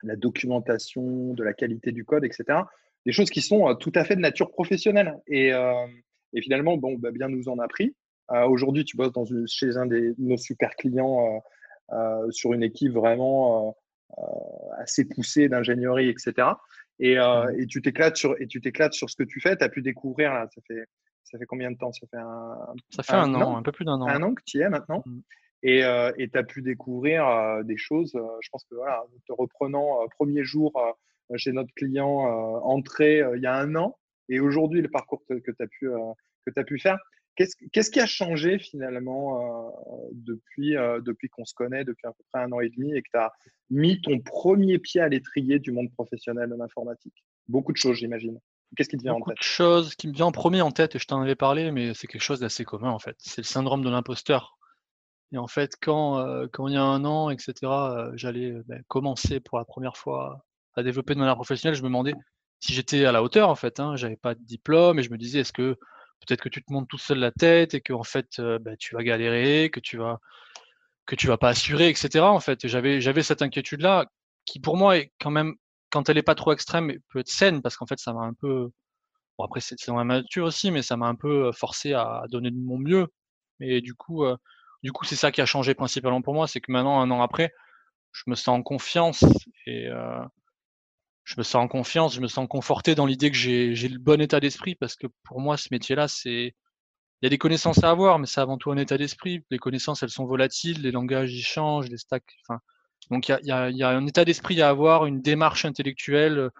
la 0.03 0.15
documentation, 0.15 1.34
de 1.34 1.44
la 1.44 1.53
qualité 1.53 1.91
du 1.91 2.06
code, 2.06 2.24
etc. 2.24 2.60
Des 3.06 3.12
choses 3.12 3.29
qui 3.29 3.41
sont 3.41 3.75
tout 3.75 3.91
à 3.96 4.06
fait 4.06 4.15
de 4.15 4.22
nature 4.22 4.51
professionnelle. 4.51 5.20
Et, 5.27 5.51
finalement, 6.41 6.77
bon, 6.77 6.94
bah, 6.98 7.12
bien 7.12 7.27
nous 7.27 7.50
en 7.50 7.60
a 7.60 7.67
pris. 7.67 7.94
Aujourd'hui, 8.29 8.84
tu 8.84 8.98
bosses 8.98 9.13
dans 9.13 9.25
chez 9.46 9.77
un 9.77 9.86
de 9.86 10.15
nos 10.17 10.38
super 10.38 10.75
clients 10.75 11.43
sur 12.29 12.53
une 12.53 12.63
équipe 12.63 12.93
vraiment 12.93 13.75
assez 14.77 15.05
poussée 15.05 15.50
d'ingénierie, 15.50 16.10
etc. 16.10 16.50
Et, 17.00 17.17
mmh. 17.17 17.60
et 17.60 17.67
tu 17.67 17.81
t'éclates 17.81 18.17
sur, 18.17 18.39
et 18.41 18.48
tu 18.48 18.62
t'éclates 18.62 18.93
sur 18.93 19.10
ce 19.10 19.15
que 19.15 19.24
tu 19.24 19.39
fais. 19.39 19.55
Tu 19.55 19.63
as 19.63 19.69
pu 19.69 19.81
découvrir, 19.81 20.34
là, 20.34 20.48
ça 20.53 20.62
fait, 20.67 20.86
ça 21.24 21.38
fait 21.38 21.46
combien 21.46 21.72
de 21.72 21.77
temps? 21.77 21.91
Ça 21.91 22.07
fait 22.07 22.17
un, 22.17 22.57
ça 22.89 23.03
fait 23.03 23.13
un, 23.13 23.34
an, 23.36 23.57
un 23.57 23.63
peu 23.63 23.72
plus 23.72 23.86
d'un 23.86 24.01
an. 24.01 24.07
Un 24.07 24.24
an 24.24 24.34
que 24.34 24.43
tu 24.46 24.57
y 24.57 24.62
es 24.62 24.69
maintenant. 24.69 25.03
Mmh. 25.05 25.19
Et 25.63 25.81
tu 25.81 26.38
as 26.38 26.43
pu 26.43 26.62
découvrir 26.62 27.63
des 27.63 27.77
choses. 27.77 28.13
je 28.13 28.50
pense 28.50 28.63
que 28.65 28.75
voilà, 28.75 29.03
te 29.27 29.34
reprenant 29.34 30.00
premier 30.17 30.43
jour 30.43 30.74
chez 31.36 31.51
notre 31.51 31.74
client 31.74 32.07
entré 32.63 33.24
il 33.36 33.41
y 33.41 33.48
a 33.48 33.55
un 33.55 33.75
an 33.75 33.98
et 34.29 34.39
aujourd'hui 34.39 34.81
le 34.81 34.89
parcours 34.89 35.24
que, 35.27 35.34
tu 35.34 35.55
as, 35.60 35.67
pu, 35.67 35.89
que 36.46 36.60
as 36.60 36.63
pu 36.63 36.79
faire, 36.79 37.00
Qu'est-ce 37.38 37.91
qui 37.91 38.00
a 38.00 38.06
changé 38.06 38.58
finalement 38.58 39.72
depuis, 40.12 40.74
depuis 40.74 41.29
qu'on 41.29 41.46
se 41.46 41.53
connaît, 41.53 41.84
depuis 41.84 42.08
à 42.08 42.12
peu 42.12 42.24
près 42.32 42.44
un 42.44 42.51
an 42.51 42.60
et 42.60 42.70
demi, 42.70 42.96
et 42.96 43.01
que 43.01 43.10
tu 43.12 43.17
as 43.17 43.32
mis 43.70 44.01
ton 44.01 44.20
premier 44.20 44.79
pied 44.79 45.01
à 45.01 45.08
l'étrier 45.08 45.60
du 45.60 45.72
monde 45.72 45.91
professionnel 45.94 46.50
de 46.50 46.56
l'informatique 46.56 47.24
Beaucoup 47.48 47.72
de 47.72 47.77
choses, 47.77 47.98
j'imagine. 47.98 48.39
Qu'est-ce 48.75 48.89
qui 48.89 48.98
te 48.98 49.03
vient 49.03 49.13
en 49.13 49.17
tête 49.17 49.25
Beaucoup 49.25 49.39
de 49.39 49.44
choses 49.44 49.96
qui 49.96 50.08
me 50.08 50.13
vient 50.13 50.25
en 50.25 50.32
premier 50.32 50.62
en 50.62 50.72
tête, 50.72 50.96
et 50.96 51.00
je 51.00 51.06
t'en 51.06 51.22
avais 51.22 51.36
parlé, 51.36 51.72
mais 51.72 51.94
c'est 51.94 52.08
quelque 52.08 52.22
chose 52.22 52.39
d'assez 52.39 52.65
commun 52.65 52.89
en 52.89 53.00
fait. 53.00 53.15
C'est 53.20 53.41
le 53.41 53.48
syndrome 53.48 53.84
de 53.84 53.89
l'imposteur. 53.89 54.58
Et 55.32 55.38
en 55.38 55.48
fait, 55.48 55.74
quand, 55.82 56.48
quand 56.53 56.67
il 56.67 56.74
y 56.74 56.77
a 56.77 56.84
un 56.84 57.06
an, 57.06 57.29
etc., 57.29 57.53
j'allais 58.15 58.53
ben, 58.65 58.82
commencer 58.88 59.39
pour 59.39 59.58
la 59.58 59.65
première 59.65 59.98
fois 59.98 60.46
à 60.75 60.84
développer 60.84 61.13
de 61.13 61.20
manière 61.20 61.36
professionnelle, 61.36 61.75
je 61.75 61.82
me 61.82 61.88
demandais 61.88 62.13
si 62.60 62.74
j'étais 62.74 63.06
à 63.06 63.12
la 63.12 63.22
hauteur 63.22 63.50
en 63.50 63.56
fait. 63.56 63.79
Hein. 63.79 63.96
J'avais 63.96 64.15
pas 64.15 64.36
de 64.36 64.44
diplôme 64.44 65.00
et 65.00 65.03
je 65.03 65.12
me 65.12 65.17
disais 65.17 65.39
est-ce 65.39 65.53
que 65.53 65.77
peut-être 66.19 66.41
que 66.41 66.50
tu 66.50 66.63
te 66.63 66.71
montes 66.71 66.88
tout 66.88 66.97
seul 66.97 67.19
la 67.19 67.31
tête 67.31 67.74
et 67.74 67.81
que 67.81 67.93
fait 68.03 68.39
bah, 68.39 68.75
tu 68.77 68.95
vas 68.95 69.03
galérer, 69.03 69.69
que 69.71 69.79
tu 69.79 69.97
vas 69.97 70.19
que 71.05 71.15
tu 71.15 71.27
vas 71.27 71.38
pas 71.38 71.50
assurer, 71.50 71.89
etc. 71.89 72.25
En 72.25 72.39
fait, 72.39 72.67
j'avais 72.67 73.24
cette 73.24 73.41
inquiétude 73.41 73.81
là 73.81 74.05
qui 74.47 74.59
pour 74.59 74.77
moi 74.77 74.97
est 74.97 75.12
quand 75.19 75.31
même 75.31 75.55
quand 75.91 76.09
elle 76.09 76.17
est 76.17 76.24
pas 76.24 76.36
trop 76.36 76.53
extrême 76.53 76.91
peut 77.09 77.19
être 77.19 77.29
saine 77.29 77.62
parce 77.62 77.77
qu'en 77.77 77.86
fait 77.86 78.00
ça 78.00 78.13
m'a 78.13 78.21
un 78.21 78.33
peu 78.33 78.69
bon 79.38 79.45
après 79.45 79.59
c'est 79.59 79.75
dans 79.88 79.97
la 79.97 80.03
nature 80.03 80.45
aussi 80.45 80.71
mais 80.71 80.81
ça 80.81 80.97
m'a 80.97 81.07
un 81.07 81.15
peu 81.15 81.51
forcé 81.51 81.93
à 81.93 82.24
donner 82.29 82.51
de 82.51 82.57
mon 82.57 82.77
mieux 82.77 83.07
et 83.59 83.81
du 83.81 83.93
coup 83.93 84.25
du 84.83 84.91
coup 84.91 85.05
c'est 85.05 85.15
ça 85.15 85.31
qui 85.31 85.41
a 85.41 85.45
changé 85.45 85.75
principalement 85.75 86.21
pour 86.21 86.33
moi 86.33 86.47
c'est 86.47 86.62
que 86.62 86.71
maintenant 86.71 87.00
un 87.01 87.12
an 87.12 87.21
après 87.21 87.53
je 88.13 88.24
me 88.27 88.36
sens 88.36 88.59
en 88.59 88.63
confiance 88.63 89.24
et 89.65 89.88
je 91.27 91.36
me 91.38 91.43
sens 91.43 91.55
en 91.55 91.67
confiance, 91.67 92.15
je 92.15 92.22
me 92.22 92.27
sens 92.27 92.48
conforté 92.50 92.96
dans 92.96 93.05
l'idée 93.05 93.29
que 93.29 93.36
j'ai 93.36 93.74
le 93.74 94.00
bon 94.00 94.22
état 94.22 94.39
d'esprit 94.39 94.75
parce 94.75 94.96
que 94.96 95.07
pour 95.24 95.41
moi, 95.41 95.57
ce 95.57 95.67
métier-là, 95.72 96.07
c'est. 96.07 96.55
Il 97.22 97.25
y 97.25 97.27
a 97.27 97.29
des 97.29 97.38
connaissances 97.38 97.84
à 97.84 97.89
avoir, 97.89 98.19
mais 98.19 98.27
c'est 98.27 98.39
avant 98.39 98.57
tout 98.57 98.72
un 98.72 98.77
état 98.77 98.98
d'esprit. 98.98 99.43
Les 99.50 99.57
connaissances, 99.57 100.03
elles 100.03 100.12
sont 100.12 100.25
volatiles, 100.25 100.84
les 100.84 100.91
langages, 100.91 101.34
ils 101.34 101.43
changent, 101.43 101.89
les 101.89 101.98
stacks. 101.98 102.31
Enfin, 102.48 102.62
donc, 103.10 103.27
il 103.27 103.31
y 103.31 103.34
a, 103.34 103.39
y, 103.41 103.51
a, 103.51 103.69
y 103.72 103.84
a, 103.84 103.89
un 103.89 104.05
état 104.05 104.24
d'esprit 104.24 104.62
à 104.62 104.69
avoir, 104.69 105.05
une 105.05 105.22
démarche 105.22 105.65
intellectuelle, 105.65 106.51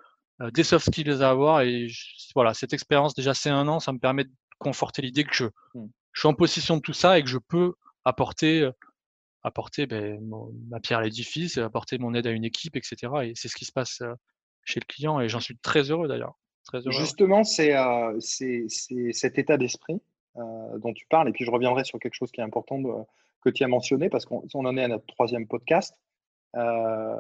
euh, 0.42 0.52
des 0.52 0.64
soft 0.64 0.88
skills 0.88 1.22
à 1.22 1.30
avoir. 1.30 1.62
Et 1.62 1.88
voilà, 2.34 2.54
cette 2.56 2.74
expérience, 2.74 3.14
déjà, 3.14 3.36
c'est 3.36 3.52
un 3.52 3.68
an, 3.68 3.80
ça 3.80 3.94
me 3.94 4.00
permet 4.00 4.24
de 4.24 4.32
conforter 4.58 5.04
l'idée 5.04 5.24
que 5.24 5.34
je, 5.34 5.46
mmh. 5.76 5.86
je 6.12 6.20
suis 6.20 6.28
en 6.28 6.34
possession 6.34 6.78
de 6.78 6.82
tout 6.82 6.94
ça 6.94 7.20
et 7.20 7.24
que 7.24 7.30
je 7.30 7.38
peux 7.38 7.74
apporter, 8.04 8.64
euh, 8.64 8.72
apporter 9.44 9.86
ben, 9.86 10.20
ma 10.70 10.80
pierre 10.80 11.00
à 11.00 11.04
l'édifice, 11.04 11.58
apporter 11.60 12.00
mon 12.00 12.16
aide 12.16 12.28
à 12.28 12.32
une 12.32 12.46
équipe, 12.46 12.76
etc. 12.76 13.14
Et 13.26 13.34
c'est 13.36 13.48
ce 13.48 13.56
qui 13.56 13.66
se 13.66 13.72
passe 13.72 14.02
euh, 14.02 14.14
chez 14.68 14.80
le 14.80 14.86
client 14.86 15.20
et 15.20 15.30
j'en 15.30 15.40
suis 15.40 15.58
très 15.58 15.90
heureux 15.90 16.08
d'ailleurs. 16.08 16.38
Justement, 16.88 17.42
euh, 17.60 18.18
c'est 18.20 18.66
cet 19.14 19.38
état 19.40 19.58
d'esprit 19.58 20.02
euh, 20.36 20.78
dont 20.80 20.94
tu 20.94 21.06
parles. 21.10 21.30
Et 21.30 21.32
puis, 21.32 21.46
je 21.46 21.52
reviendrai 21.52 21.86
sur 21.86 21.98
quelque 22.00 22.14
chose 22.14 22.32
qui 22.32 22.42
est 22.42 22.44
important 22.44 22.82
que 23.42 23.50
tu 23.50 23.64
as 23.64 23.68
mentionné 23.68 24.10
parce 24.10 24.26
qu'on 24.26 24.44
en 24.54 24.78
est 24.78 24.84
à 24.84 24.88
notre 24.90 25.06
troisième 25.06 25.48
podcast. 25.48 25.96
Euh, 26.56 27.16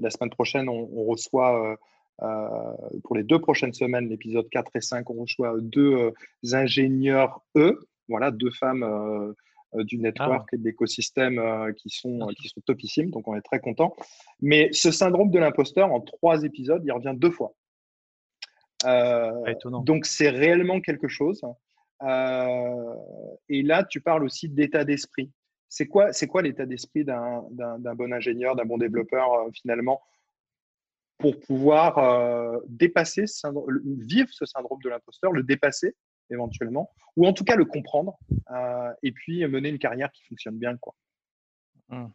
la 0.00 0.10
semaine 0.10 0.30
prochaine, 0.30 0.68
on, 0.68 1.04
reçoit, 1.04 1.78
pour 2.18 3.16
les 3.16 3.22
deux 3.22 3.40
prochaines 3.40 3.72
semaines, 3.72 4.08
l'épisode 4.08 4.48
4 4.50 4.72
et 4.74 4.80
5, 4.80 5.08
on 5.10 5.22
reçoit 5.22 5.54
deux 5.60 6.12
ingénieurs 6.52 7.42
E, 7.56 7.78
voilà, 8.08 8.30
deux 8.30 8.50
femmes 8.50 8.82
euh, 8.82 9.32
du 9.74 9.98
network 9.98 10.48
ah. 10.52 10.54
et 10.54 10.58
de 10.58 10.64
l'écosystème 10.64 11.38
euh, 11.38 11.72
qui, 11.72 11.88
sont, 11.88 12.26
qui 12.40 12.48
sont 12.48 12.60
topissimes. 12.60 13.10
Donc, 13.10 13.26
on 13.28 13.34
est 13.34 13.42
très 13.42 13.60
content. 13.60 13.94
Mais 14.40 14.68
ce 14.72 14.90
syndrome 14.90 15.30
de 15.30 15.38
l'imposteur, 15.38 15.92
en 15.92 16.00
trois 16.00 16.42
épisodes, 16.44 16.82
il 16.84 16.92
revient 16.92 17.14
deux 17.16 17.30
fois. 17.30 17.54
Euh, 18.84 19.54
donc, 19.84 20.06
c'est 20.06 20.28
réellement 20.28 20.80
quelque 20.80 21.08
chose. 21.08 21.40
et 22.02 23.62
là, 23.62 23.84
tu 23.84 24.00
parles 24.00 24.24
aussi 24.24 24.48
d'état 24.48 24.84
d'esprit. 24.84 25.30
C'est 25.68 25.86
quoi, 25.86 26.12
c'est 26.12 26.26
quoi 26.26 26.42
l'état 26.42 26.66
d'esprit 26.66 27.04
d'un, 27.04 27.42
bon 27.48 28.12
ingénieur, 28.12 28.56
d'un 28.56 28.64
bon 28.64 28.78
développeur 28.78 29.48
finalement 29.54 30.02
pour 31.18 31.38
pouvoir 31.38 32.60
dépasser, 32.66 33.24
vivre 33.84 34.28
ce 34.32 34.44
syndrome 34.44 34.80
de 34.82 34.88
l'imposteur, 34.88 35.30
le 35.30 35.44
dépasser 35.44 35.94
éventuellement, 36.32 36.90
ou 37.16 37.26
en 37.26 37.32
tout 37.32 37.44
cas 37.44 37.56
le 37.56 37.64
comprendre, 37.64 38.18
euh, 38.50 38.92
et 39.02 39.12
puis 39.12 39.46
mener 39.46 39.68
une 39.68 39.78
carrière 39.78 40.10
qui 40.12 40.22
fonctionne 40.24 40.58
bien. 40.58 40.76
Quoi. 40.76 40.94
Mmh. 41.88 42.06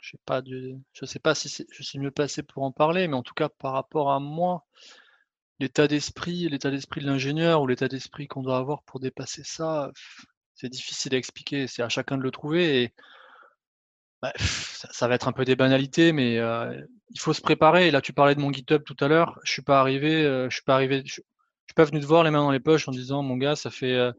Je 0.00 0.16
je 0.92 1.06
sais 1.06 1.18
pas 1.18 1.34
si 1.34 1.64
je 1.70 1.82
suis 1.82 1.98
mieux 1.98 2.10
passé 2.10 2.42
pour 2.42 2.62
en 2.62 2.72
parler, 2.72 3.08
mais 3.08 3.16
en 3.16 3.22
tout 3.22 3.32
cas 3.32 3.48
par 3.48 3.72
rapport 3.72 4.12
à 4.12 4.20
moi, 4.20 4.66
l'état 5.60 5.88
d'esprit, 5.88 6.48
l'état 6.48 6.70
d'esprit 6.70 7.00
de 7.00 7.06
l'ingénieur 7.06 7.62
ou 7.62 7.66
l'état 7.66 7.88
d'esprit 7.88 8.28
qu'on 8.28 8.42
doit 8.42 8.58
avoir 8.58 8.82
pour 8.82 9.00
dépasser 9.00 9.42
ça, 9.44 9.90
c'est 10.54 10.68
difficile 10.68 11.14
à 11.14 11.18
expliquer. 11.18 11.66
C'est 11.66 11.82
à 11.82 11.88
chacun 11.88 12.18
de 12.18 12.22
le 12.22 12.30
trouver 12.30 12.82
et 12.82 12.94
bah, 14.22 14.32
ça, 14.38 15.08
va 15.08 15.14
être 15.14 15.28
un 15.28 15.32
peu 15.32 15.44
des 15.44 15.56
banalités, 15.56 16.12
mais 16.12 16.38
euh, 16.38 16.80
il 17.10 17.20
faut 17.20 17.32
se 17.32 17.40
préparer. 17.42 17.90
là, 17.90 18.00
tu 18.00 18.12
parlais 18.12 18.34
de 18.34 18.40
mon 18.40 18.52
GitHub 18.52 18.82
tout 18.84 18.96
à 19.00 19.08
l'heure. 19.08 19.38
Je 19.44 19.52
suis 19.52 19.62
arrivé, 19.80 20.24
euh, 20.24 20.48
suis 20.50 20.64
pas 20.64 20.74
arrivé, 20.74 21.02
suis 21.66 21.74
pas 21.74 21.84
venu 21.84 22.00
te 22.00 22.06
voir 22.06 22.24
les 22.24 22.30
mains 22.30 22.42
dans 22.42 22.50
les 22.50 22.60
poches 22.60 22.88
en 22.88 22.92
disant 22.92 23.22
mon 23.22 23.36
gars, 23.36 23.56
ça 23.56 23.70
fait 23.70 23.94
euh, 23.94 24.12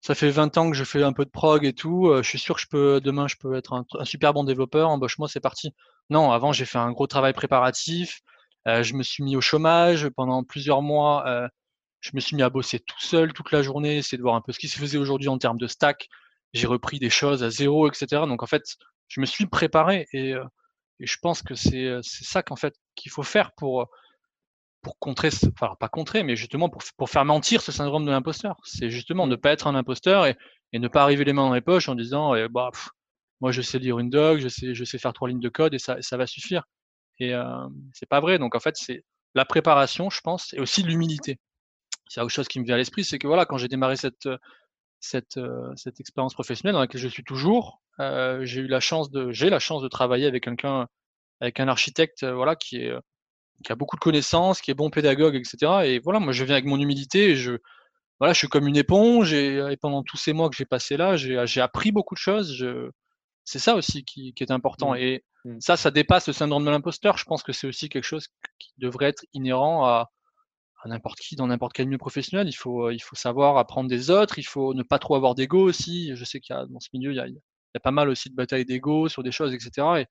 ça 0.00 0.14
fait 0.14 0.30
20 0.30 0.56
ans 0.58 0.70
que 0.70 0.76
je 0.76 0.84
fais 0.84 1.02
un 1.02 1.12
peu 1.12 1.24
de 1.24 1.30
prog 1.30 1.64
et 1.64 1.72
tout. 1.72 2.08
Euh, 2.08 2.22
je 2.22 2.28
suis 2.28 2.38
sûr 2.38 2.54
que 2.56 2.60
je 2.60 2.68
peux 2.68 3.00
demain 3.00 3.28
je 3.28 3.36
peux 3.36 3.54
être 3.56 3.72
un, 3.74 4.04
super 4.04 4.32
bon 4.32 4.44
développeur. 4.44 4.88
Embauche-moi, 4.90 5.28
c'est 5.28 5.40
parti. 5.40 5.72
Non, 6.10 6.32
avant 6.32 6.52
j'ai 6.52 6.64
fait 6.64 6.78
un 6.78 6.92
gros 6.92 7.06
travail 7.06 7.32
préparatif. 7.32 8.20
Euh, 8.66 8.82
je 8.82 8.94
me 8.94 9.02
suis 9.02 9.22
mis 9.24 9.36
au 9.36 9.40
chômage 9.40 10.08
pendant 10.10 10.44
plusieurs 10.44 10.82
mois. 10.82 11.24
je 12.00 12.10
me 12.14 12.20
suis 12.20 12.36
mis 12.36 12.42
à 12.42 12.50
bosser 12.50 12.78
tout 12.80 13.00
seul 13.00 13.32
toute 13.32 13.52
la 13.52 13.62
journée, 13.62 13.98
essayer 13.98 14.18
de 14.18 14.22
voir 14.22 14.36
un 14.36 14.40
peu 14.40 14.52
ce 14.52 14.58
qui 14.58 14.68
se 14.68 14.78
faisait 14.78 14.98
aujourd'hui 14.98 15.28
en 15.28 15.38
termes 15.38 15.58
de 15.58 15.66
stack. 15.66 16.08
J'ai 16.54 16.66
repris 16.66 16.98
des 16.98 17.10
choses 17.10 17.42
à 17.42 17.50
zéro, 17.50 17.88
etc. 17.88 18.22
Donc 18.26 18.42
en 18.42 18.46
fait, 18.46 18.62
je 19.08 19.20
me 19.20 19.26
suis 19.26 19.46
préparé 19.46 20.06
et, 20.12 20.30
et 21.00 21.06
je 21.06 21.18
pense 21.20 21.42
que 21.42 21.54
c'est 21.54 21.98
ça 22.02 22.42
qu'en 22.42 22.56
fait 22.56 22.74
qu'il 22.94 23.10
faut 23.12 23.22
faire 23.22 23.52
pour 23.52 23.88
pour 24.88 24.98
contrer, 24.98 25.28
enfin 25.52 25.74
pas 25.78 25.90
contrer, 25.90 26.22
mais 26.22 26.34
justement 26.34 26.70
pour, 26.70 26.82
pour 26.96 27.10
faire 27.10 27.26
mentir 27.26 27.60
ce 27.60 27.72
syndrome 27.72 28.06
de 28.06 28.10
l'imposteur. 28.10 28.56
C'est 28.64 28.88
justement 28.88 29.26
ne 29.26 29.36
pas 29.36 29.52
être 29.52 29.66
un 29.66 29.74
imposteur 29.74 30.24
et, 30.24 30.34
et, 30.72 30.78
ne 30.78 30.88
pas 30.88 31.02
arriver 31.02 31.24
les 31.24 31.34
mains 31.34 31.46
dans 31.46 31.52
les 31.52 31.60
poches 31.60 31.90
en 31.90 31.94
disant 31.94 32.34
eh, 32.34 32.48
bah, 32.48 32.70
moi 33.42 33.52
je 33.52 33.60
sais 33.60 33.78
lire 33.78 33.98
une 33.98 34.08
doc, 34.08 34.40
je 34.40 34.48
sais, 34.48 34.74
je 34.74 34.84
sais 34.84 34.96
faire 34.96 35.12
trois 35.12 35.28
lignes 35.28 35.40
de 35.40 35.48
code 35.50 35.74
et 35.74 35.78
ça, 35.78 36.00
ça 36.00 36.16
va 36.16 36.26
suffire. 36.26 36.62
Et 37.18 37.34
euh, 37.34 37.44
c'est 37.92 38.08
pas 38.08 38.20
vrai. 38.20 38.38
Donc 38.38 38.54
en 38.54 38.60
fait, 38.60 38.76
c'est 38.78 39.04
la 39.34 39.44
préparation, 39.44 40.08
je 40.08 40.22
pense, 40.22 40.54
et 40.54 40.60
aussi 40.60 40.82
l'humilité. 40.82 41.38
C'est 42.08 42.22
autre 42.22 42.30
chose 42.30 42.48
qui 42.48 42.58
me 42.58 42.64
vient 42.64 42.76
à 42.76 42.78
l'esprit, 42.78 43.04
c'est 43.04 43.18
que 43.18 43.26
voilà, 43.26 43.44
quand 43.44 43.58
j'ai 43.58 43.68
démarré 43.68 43.96
cette, 43.96 44.26
cette, 45.00 45.36
euh, 45.36 45.70
cette 45.76 46.00
expérience 46.00 46.32
professionnelle 46.32 46.72
dans 46.72 46.80
laquelle 46.80 47.00
je 47.00 47.08
suis 47.08 47.24
toujours, 47.24 47.82
euh, 48.00 48.44
j'ai 48.44 48.62
eu 48.62 48.66
la 48.66 48.80
chance 48.80 49.10
de, 49.10 49.32
j'ai 49.32 49.50
la 49.50 49.58
chance 49.58 49.82
de 49.82 49.88
travailler 49.88 50.26
avec 50.26 50.44
quelqu'un, 50.44 50.88
avec 51.40 51.60
un 51.60 51.68
architecte, 51.68 52.22
euh, 52.22 52.34
voilà, 52.34 52.56
qui 52.56 52.78
est 52.78 52.92
qui 53.64 53.72
a 53.72 53.76
beaucoup 53.76 53.96
de 53.96 54.00
connaissances, 54.00 54.60
qui 54.60 54.70
est 54.70 54.74
bon 54.74 54.90
pédagogue, 54.90 55.34
etc. 55.34 55.72
Et 55.84 55.98
voilà, 56.00 56.20
moi 56.20 56.32
je 56.32 56.44
viens 56.44 56.54
avec 56.54 56.66
mon 56.66 56.78
humilité, 56.78 57.30
et 57.30 57.36
je, 57.36 57.52
voilà, 58.20 58.32
je 58.32 58.38
suis 58.38 58.48
comme 58.48 58.66
une 58.68 58.76
éponge, 58.76 59.32
et, 59.32 59.76
pendant 59.80 60.02
tous 60.02 60.16
ces 60.16 60.32
mois 60.32 60.48
que 60.50 60.56
j'ai 60.56 60.64
passé 60.64 60.96
là, 60.96 61.16
j'ai 61.16 61.60
appris 61.60 61.92
beaucoup 61.92 62.14
de 62.14 62.20
choses. 62.20 62.54
Je... 62.54 62.90
C'est 63.44 63.58
ça 63.58 63.76
aussi 63.76 64.04
qui, 64.04 64.34
qui 64.34 64.42
est 64.42 64.50
important. 64.50 64.92
Mmh. 64.92 64.98
Et 64.98 65.24
mmh. 65.44 65.60
ça, 65.60 65.76
ça 65.76 65.90
dépasse 65.90 66.26
le 66.26 66.34
syndrome 66.34 66.64
de 66.64 66.70
l'imposteur. 66.70 67.16
Je 67.18 67.24
pense 67.24 67.42
que 67.42 67.52
c'est 67.52 67.66
aussi 67.66 67.88
quelque 67.88 68.04
chose 68.04 68.28
qui 68.58 68.72
devrait 68.78 69.06
être 69.06 69.24
inhérent 69.32 69.86
à, 69.86 70.10
à 70.82 70.88
n'importe 70.88 71.18
qui 71.18 71.36
dans 71.36 71.46
n'importe 71.46 71.72
quel 71.72 71.86
milieu 71.86 71.98
professionnel. 71.98 72.48
Il 72.48 72.54
faut, 72.56 72.90
il 72.90 73.00
faut 73.00 73.16
savoir 73.16 73.56
apprendre 73.56 73.88
des 73.88 74.10
autres, 74.10 74.38
il 74.38 74.44
faut 74.44 74.74
ne 74.74 74.82
pas 74.82 74.98
trop 74.98 75.14
avoir 75.14 75.34
d'ego 75.34 75.62
aussi. 75.62 76.14
Je 76.14 76.24
sais 76.24 76.40
qu'il 76.40 76.54
y 76.54 76.58
a 76.58 76.66
dans 76.66 76.80
ce 76.80 76.88
milieu, 76.92 77.12
il 77.12 77.16
y 77.16 77.20
a, 77.20 77.26
il 77.26 77.34
y 77.34 77.76
a 77.76 77.80
pas 77.80 77.90
mal 77.90 78.08
aussi 78.08 78.30
de 78.30 78.34
batailles 78.34 78.64
d'ego 78.64 79.08
sur 79.08 79.22
des 79.22 79.32
choses, 79.32 79.54
etc. 79.54 80.06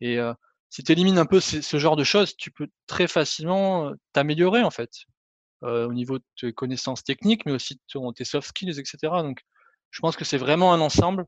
Et, 0.00 0.12
et 0.12 0.18
euh, 0.18 0.34
si 0.74 0.82
tu 0.82 0.90
élimines 0.90 1.18
un 1.18 1.26
peu 1.26 1.38
ce, 1.38 1.78
genre 1.78 1.94
de 1.94 2.02
choses, 2.02 2.36
tu 2.36 2.50
peux 2.50 2.66
très 2.88 3.06
facilement 3.06 3.92
t'améliorer 4.12 4.64
en 4.64 4.72
fait, 4.72 4.90
au 5.62 5.92
niveau 5.92 6.18
de 6.18 6.24
tes 6.36 6.52
connaissances 6.52 7.04
techniques, 7.04 7.46
mais 7.46 7.52
aussi 7.52 7.76
de 7.76 8.12
tes 8.12 8.24
soft 8.24 8.48
skills, 8.48 8.80
etc. 8.80 8.98
Donc, 9.22 9.38
je 9.92 10.00
pense 10.00 10.16
que 10.16 10.24
c'est 10.24 10.36
vraiment 10.36 10.72
un 10.72 10.80
ensemble. 10.80 11.26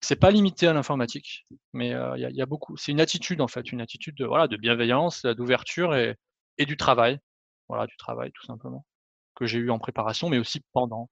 c'est 0.00 0.14
pas 0.14 0.30
limité 0.30 0.68
à 0.68 0.72
l'informatique, 0.72 1.44
mais 1.72 1.88
il 1.88 2.20
y, 2.20 2.40
a 2.40 2.46
beaucoup. 2.46 2.76
C'est 2.76 2.92
une 2.92 3.00
attitude 3.00 3.40
en 3.40 3.48
fait, 3.48 3.72
une 3.72 3.80
attitude 3.80 4.14
de 4.16 4.26
voilà 4.26 4.46
de 4.46 4.56
bienveillance, 4.56 5.22
d'ouverture 5.22 5.96
et, 5.96 6.16
du 6.64 6.76
travail. 6.76 7.18
Voilà, 7.68 7.88
du 7.88 7.96
travail 7.96 8.30
tout 8.32 8.46
simplement 8.46 8.86
que 9.34 9.44
j'ai 9.44 9.58
eu 9.58 9.70
en 9.70 9.80
préparation, 9.80 10.28
mais 10.28 10.38
aussi 10.38 10.60
pendant. 10.72 11.10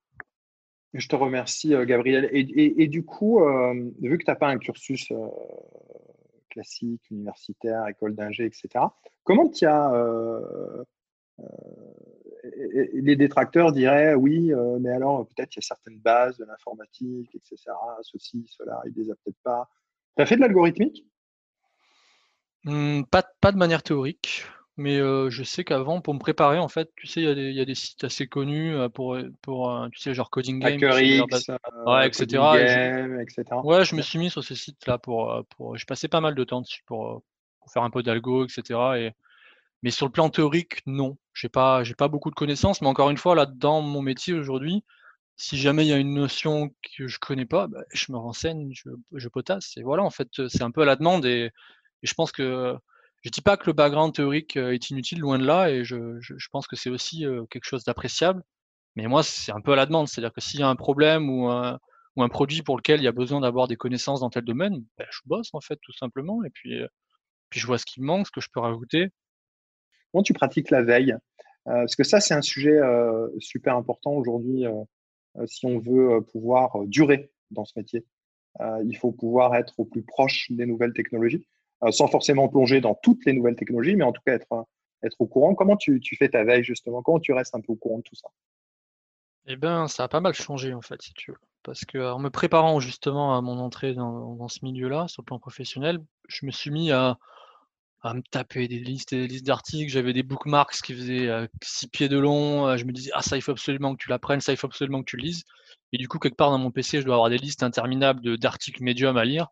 Je 0.93 1.09
te 1.09 1.17
remercie, 1.17 1.73
Gabriel. 1.85 2.29
Et, 2.31 2.87
du 2.87 3.03
coup, 3.03 3.41
vu 3.99 4.17
que 4.17 4.23
tu 4.23 4.31
n'as 4.31 4.35
pas 4.35 4.47
un 4.47 4.57
cursus 4.57 5.11
classique, 6.53 7.01
universitaire, 7.11 7.87
école 7.87 8.15
d'ingé, 8.15 8.45
etc., 8.45 8.85
comment 9.23 9.49
tu 9.49 9.65
as 9.65 9.91
les 12.93 13.15
détracteurs 13.15 13.71
diraient 13.71 14.15
oui, 14.15 14.53
euh, 14.53 14.77
mais 14.79 14.89
alors 14.89 15.27
peut-être 15.27 15.55
il 15.55 15.57
y 15.57 15.63
a 15.63 15.67
certaines 15.67 15.99
bases 15.99 16.37
de 16.37 16.45
l'informatique, 16.45 17.33
etc. 17.35 17.71
Ceci, 18.01 18.45
cela, 18.49 18.81
il 18.85 18.93
les 18.95 19.11
a 19.11 19.15
peut-être 19.15 19.41
pas. 19.43 19.69
Tu 20.17 20.25
fait 20.25 20.35
de 20.35 20.41
l'algorithmique? 20.41 21.05
Mmh, 22.65 23.03
pas 23.03 23.51
de 23.51 23.57
manière 23.57 23.83
théorique, 23.83 24.45
mais 24.77 24.97
je 24.97 25.43
sais 25.43 25.63
qu'avant, 25.63 26.01
pour 26.01 26.13
me 26.13 26.19
préparer, 26.19 26.59
en 26.59 26.67
fait, 26.67 26.91
tu 26.95 27.07
sais, 27.07 27.21
il 27.21 27.51
y, 27.51 27.55
y, 27.55 27.61
a 27.61 27.65
des 27.65 27.75
sites 27.75 28.03
assez 28.03 28.27
connus 28.27 28.75
pour, 28.93 29.17
pour 29.41 29.87
tu 29.91 29.99
sais, 29.99 30.13
genre 30.13 30.29
Coding 30.29 30.59
Game, 30.59 30.73
ouais. 30.73 31.19
Game, 31.19 33.19
etc. 33.19 33.43
Ouais, 33.63 33.85
je 33.85 33.95
me 33.95 34.01
suis 34.01 34.19
mis 34.19 34.29
sur 34.29 34.43
ces 34.43 34.55
sites-là 34.55 34.97
pour, 34.97 35.43
pour. 35.49 35.77
Je 35.77 35.85
passais 35.85 36.07
pas 36.07 36.21
mal 36.21 36.35
de 36.35 36.43
temps 36.43 36.61
dessus 36.61 36.83
pour, 36.85 37.23
pour 37.59 37.71
faire 37.71 37.83
un 37.83 37.89
peu 37.89 38.03
d'algo, 38.03 38.45
etc. 38.45 38.79
Et 38.97 39.11
mais 39.83 39.91
sur 39.91 40.05
le 40.05 40.11
plan 40.11 40.29
théorique, 40.29 40.81
non. 40.87 41.17
J'ai 41.33 41.49
pas, 41.49 41.83
j'ai 41.83 41.93
pas 41.93 42.07
beaucoup 42.07 42.29
de 42.29 42.35
connaissances, 42.35 42.81
mais 42.81 42.87
encore 42.87 43.09
une 43.09 43.17
fois, 43.17 43.35
là, 43.35 43.45
dans 43.45 43.81
mon 43.81 44.01
métier 44.01 44.33
aujourd'hui, 44.33 44.83
si 45.35 45.57
jamais 45.57 45.85
il 45.85 45.89
y 45.89 45.93
a 45.93 45.97
une 45.97 46.13
notion 46.13 46.73
que 46.97 47.07
je 47.07 47.19
connais 47.19 47.45
pas, 47.45 47.67
bah, 47.67 47.81
je 47.91 48.11
me 48.11 48.17
renseigne, 48.17 48.71
je, 48.73 48.89
je, 49.13 49.27
potasse. 49.27 49.75
Et 49.77 49.83
voilà, 49.83 50.03
en 50.03 50.09
fait, 50.09 50.29
c'est 50.47 50.61
un 50.61 50.71
peu 50.71 50.83
à 50.83 50.85
la 50.85 50.95
demande. 50.95 51.25
Et, 51.25 51.51
je 52.01 52.13
pense 52.13 52.31
que 52.31 52.75
je 53.23 53.29
dis 53.29 53.41
pas 53.41 53.57
que 53.57 53.65
le 53.67 53.73
background 53.73 54.13
théorique 54.13 54.57
euh, 54.57 54.73
est 54.73 54.89
inutile, 54.89 55.19
loin 55.19 55.39
de 55.39 55.45
là. 55.45 55.69
Et 55.69 55.83
je, 55.83 56.19
je, 56.19 56.47
pense 56.51 56.67
que 56.67 56.75
c'est 56.75 56.89
aussi 56.89 57.25
euh, 57.25 57.45
quelque 57.49 57.65
chose 57.65 57.83
d'appréciable. 57.83 58.43
Mais 58.95 59.07
moi, 59.07 59.23
c'est 59.23 59.51
un 59.51 59.61
peu 59.61 59.73
à 59.73 59.75
la 59.75 59.85
demande. 59.85 60.07
C'est-à-dire 60.07 60.33
que 60.33 60.41
s'il 60.41 60.59
y 60.59 60.63
a 60.63 60.69
un 60.69 60.75
problème 60.75 61.29
ou 61.29 61.49
un, 61.49 61.79
ou 62.15 62.23
un 62.23 62.29
produit 62.29 62.61
pour 62.61 62.77
lequel 62.77 62.99
il 62.99 63.03
y 63.03 63.07
a 63.07 63.11
besoin 63.11 63.41
d'avoir 63.41 63.67
des 63.67 63.75
connaissances 63.75 64.19
dans 64.19 64.29
tel 64.29 64.43
domaine, 64.43 64.83
bah, 64.97 65.05
je 65.09 65.19
bosse 65.25 65.49
en 65.53 65.61
fait, 65.61 65.79
tout 65.81 65.93
simplement. 65.93 66.43
Et 66.43 66.49
puis, 66.49 66.81
euh, 66.81 66.87
puis 67.49 67.59
je 67.59 67.67
vois 67.67 67.77
ce 67.77 67.85
qui 67.85 68.01
me 68.01 68.05
manque, 68.05 68.27
ce 68.27 68.31
que 68.31 68.41
je 68.41 68.49
peux 68.53 68.59
rajouter. 68.59 69.09
Comment 70.11 70.23
tu 70.23 70.33
pratiques 70.33 70.69
la 70.69 70.83
veille? 70.83 71.13
Euh, 71.67 71.71
Parce 71.71 71.95
que 71.95 72.03
ça, 72.03 72.19
c'est 72.19 72.33
un 72.33 72.41
sujet 72.41 72.77
euh, 72.77 73.27
super 73.39 73.75
important 73.75 74.11
aujourd'hui 74.11 74.65
euh, 74.65 75.45
si 75.47 75.65
on 75.65 75.79
veut 75.79 76.21
pouvoir 76.21 76.77
durer 76.85 77.31
dans 77.51 77.65
ce 77.65 77.73
métier. 77.75 78.05
il 78.83 78.95
faut 78.97 79.11
pouvoir 79.11 79.55
être 79.55 79.79
au 79.79 79.85
plus 79.85 80.03
proche 80.03 80.51
des 80.51 80.67
nouvelles 80.67 80.93
technologies, 80.93 81.47
sans 81.91 82.07
forcément 82.07 82.47
plonger 82.47 82.81
dans 82.81 82.95
toutes 82.95 83.25
les 83.25 83.33
nouvelles 83.33 83.55
technologies, 83.55 83.95
mais 83.95 84.03
en 84.03 84.11
tout 84.11 84.21
cas 84.25 84.33
être, 84.33 84.65
être 85.03 85.19
au 85.19 85.27
courant. 85.27 85.55
Comment 85.55 85.77
tu, 85.77 86.01
fais 86.17 86.29
ta 86.29 86.43
veille 86.43 86.63
justement? 86.63 87.01
Comment 87.01 87.19
tu 87.19 87.33
restes 87.33 87.55
un 87.55 87.61
peu 87.61 87.73
au 87.73 87.75
courant 87.75 87.97
de 87.97 88.03
tout 88.03 88.15
ça? 88.15 88.29
Eh 89.47 89.57
bien, 89.57 89.87
ça 89.87 90.05
a 90.05 90.07
pas 90.07 90.21
mal 90.21 90.33
changé 90.33 90.73
en 90.73 90.81
fait, 90.81 91.01
si 91.01 91.13
tu 91.13 91.31
veux. 91.31 91.37
Parce 91.63 91.85
que 91.85 91.97
en 91.97 92.19
me 92.19 92.29
préparant 92.29 92.79
justement 92.79 93.37
à 93.37 93.41
mon 93.41 93.59
entrée 93.59 93.93
dans, 93.93 94.47
ce 94.47 94.59
milieu-là, 94.63 95.07
sur 95.07 95.21
le 95.21 95.25
plan 95.25 95.39
professionnel, 95.39 95.99
je 96.27 96.45
me 96.45 96.51
suis 96.51 96.71
mis 96.71 96.91
à, 96.91 97.17
me 98.05 98.21
taper 98.21 98.67
des 98.67 98.79
listes 98.79 99.13
et 99.13 99.21
des 99.21 99.27
listes 99.27 99.45
d'articles. 99.45 99.91
J'avais 99.91 100.13
des 100.13 100.23
bookmarks 100.23 100.81
qui 100.81 100.93
faisaient 100.93 101.29
euh, 101.29 101.47
six 101.61 101.87
pieds 101.87 102.09
de 102.09 102.17
long. 102.17 102.67
Euh, 102.67 102.77
je 102.77 102.83
me 102.83 102.91
disais, 102.91 103.11
ah, 103.13 103.21
ça, 103.21 103.37
il 103.37 103.41
faut 103.41 103.51
absolument 103.51 103.95
que 103.95 104.03
tu 104.03 104.09
l'apprennes, 104.09 104.41
ça, 104.41 104.51
il 104.51 104.57
faut 104.57 104.67
absolument 104.67 104.99
que 104.99 105.09
tu 105.09 105.15
le 105.15 105.23
lises. 105.23 105.43
Et 105.93 105.97
du 105.97 106.09
coup, 106.09 106.19
quelque 106.19 106.35
part 106.35 106.51
dans 106.51 106.57
mon 106.57 106.71
PC, 106.71 106.99
je 106.99 107.05
dois 107.05 107.15
avoir 107.15 107.29
des 107.29 107.37
listes 107.37 107.63
interminables 107.63 108.37
d'articles 108.37 108.83
médiums 108.83 109.15
à 109.15 109.23
lire. 109.23 109.47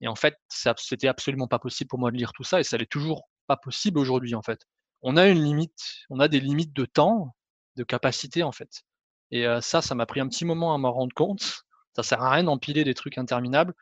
Et 0.00 0.08
en 0.08 0.14
fait, 0.14 0.36
c'était 0.48 1.08
absolument 1.08 1.46
pas 1.48 1.58
possible 1.58 1.88
pour 1.88 1.98
moi 1.98 2.10
de 2.10 2.16
lire 2.16 2.32
tout 2.32 2.44
ça. 2.44 2.60
Et 2.60 2.64
ça 2.64 2.78
n'est 2.78 2.86
toujours 2.86 3.28
pas 3.46 3.56
possible 3.56 3.98
aujourd'hui, 3.98 4.34
en 4.34 4.42
fait. 4.42 4.66
On 5.02 5.16
a 5.16 5.28
une 5.28 5.42
limite, 5.42 5.80
on 6.10 6.20
a 6.20 6.28
des 6.28 6.40
limites 6.40 6.72
de 6.74 6.84
temps, 6.84 7.34
de 7.76 7.84
capacité, 7.84 8.42
en 8.42 8.52
fait. 8.52 8.82
Et 9.30 9.46
euh, 9.46 9.60
ça, 9.60 9.82
ça 9.82 9.94
m'a 9.94 10.06
pris 10.06 10.20
un 10.20 10.28
petit 10.28 10.44
moment 10.44 10.74
à 10.74 10.78
m'en 10.78 10.92
rendre 10.92 11.14
compte. 11.14 11.62
Ça 11.94 12.02
sert 12.02 12.22
à 12.22 12.30
rien 12.30 12.44
d'empiler 12.44 12.84
des 12.84 12.94
trucs 12.94 13.18
interminables. 13.18 13.74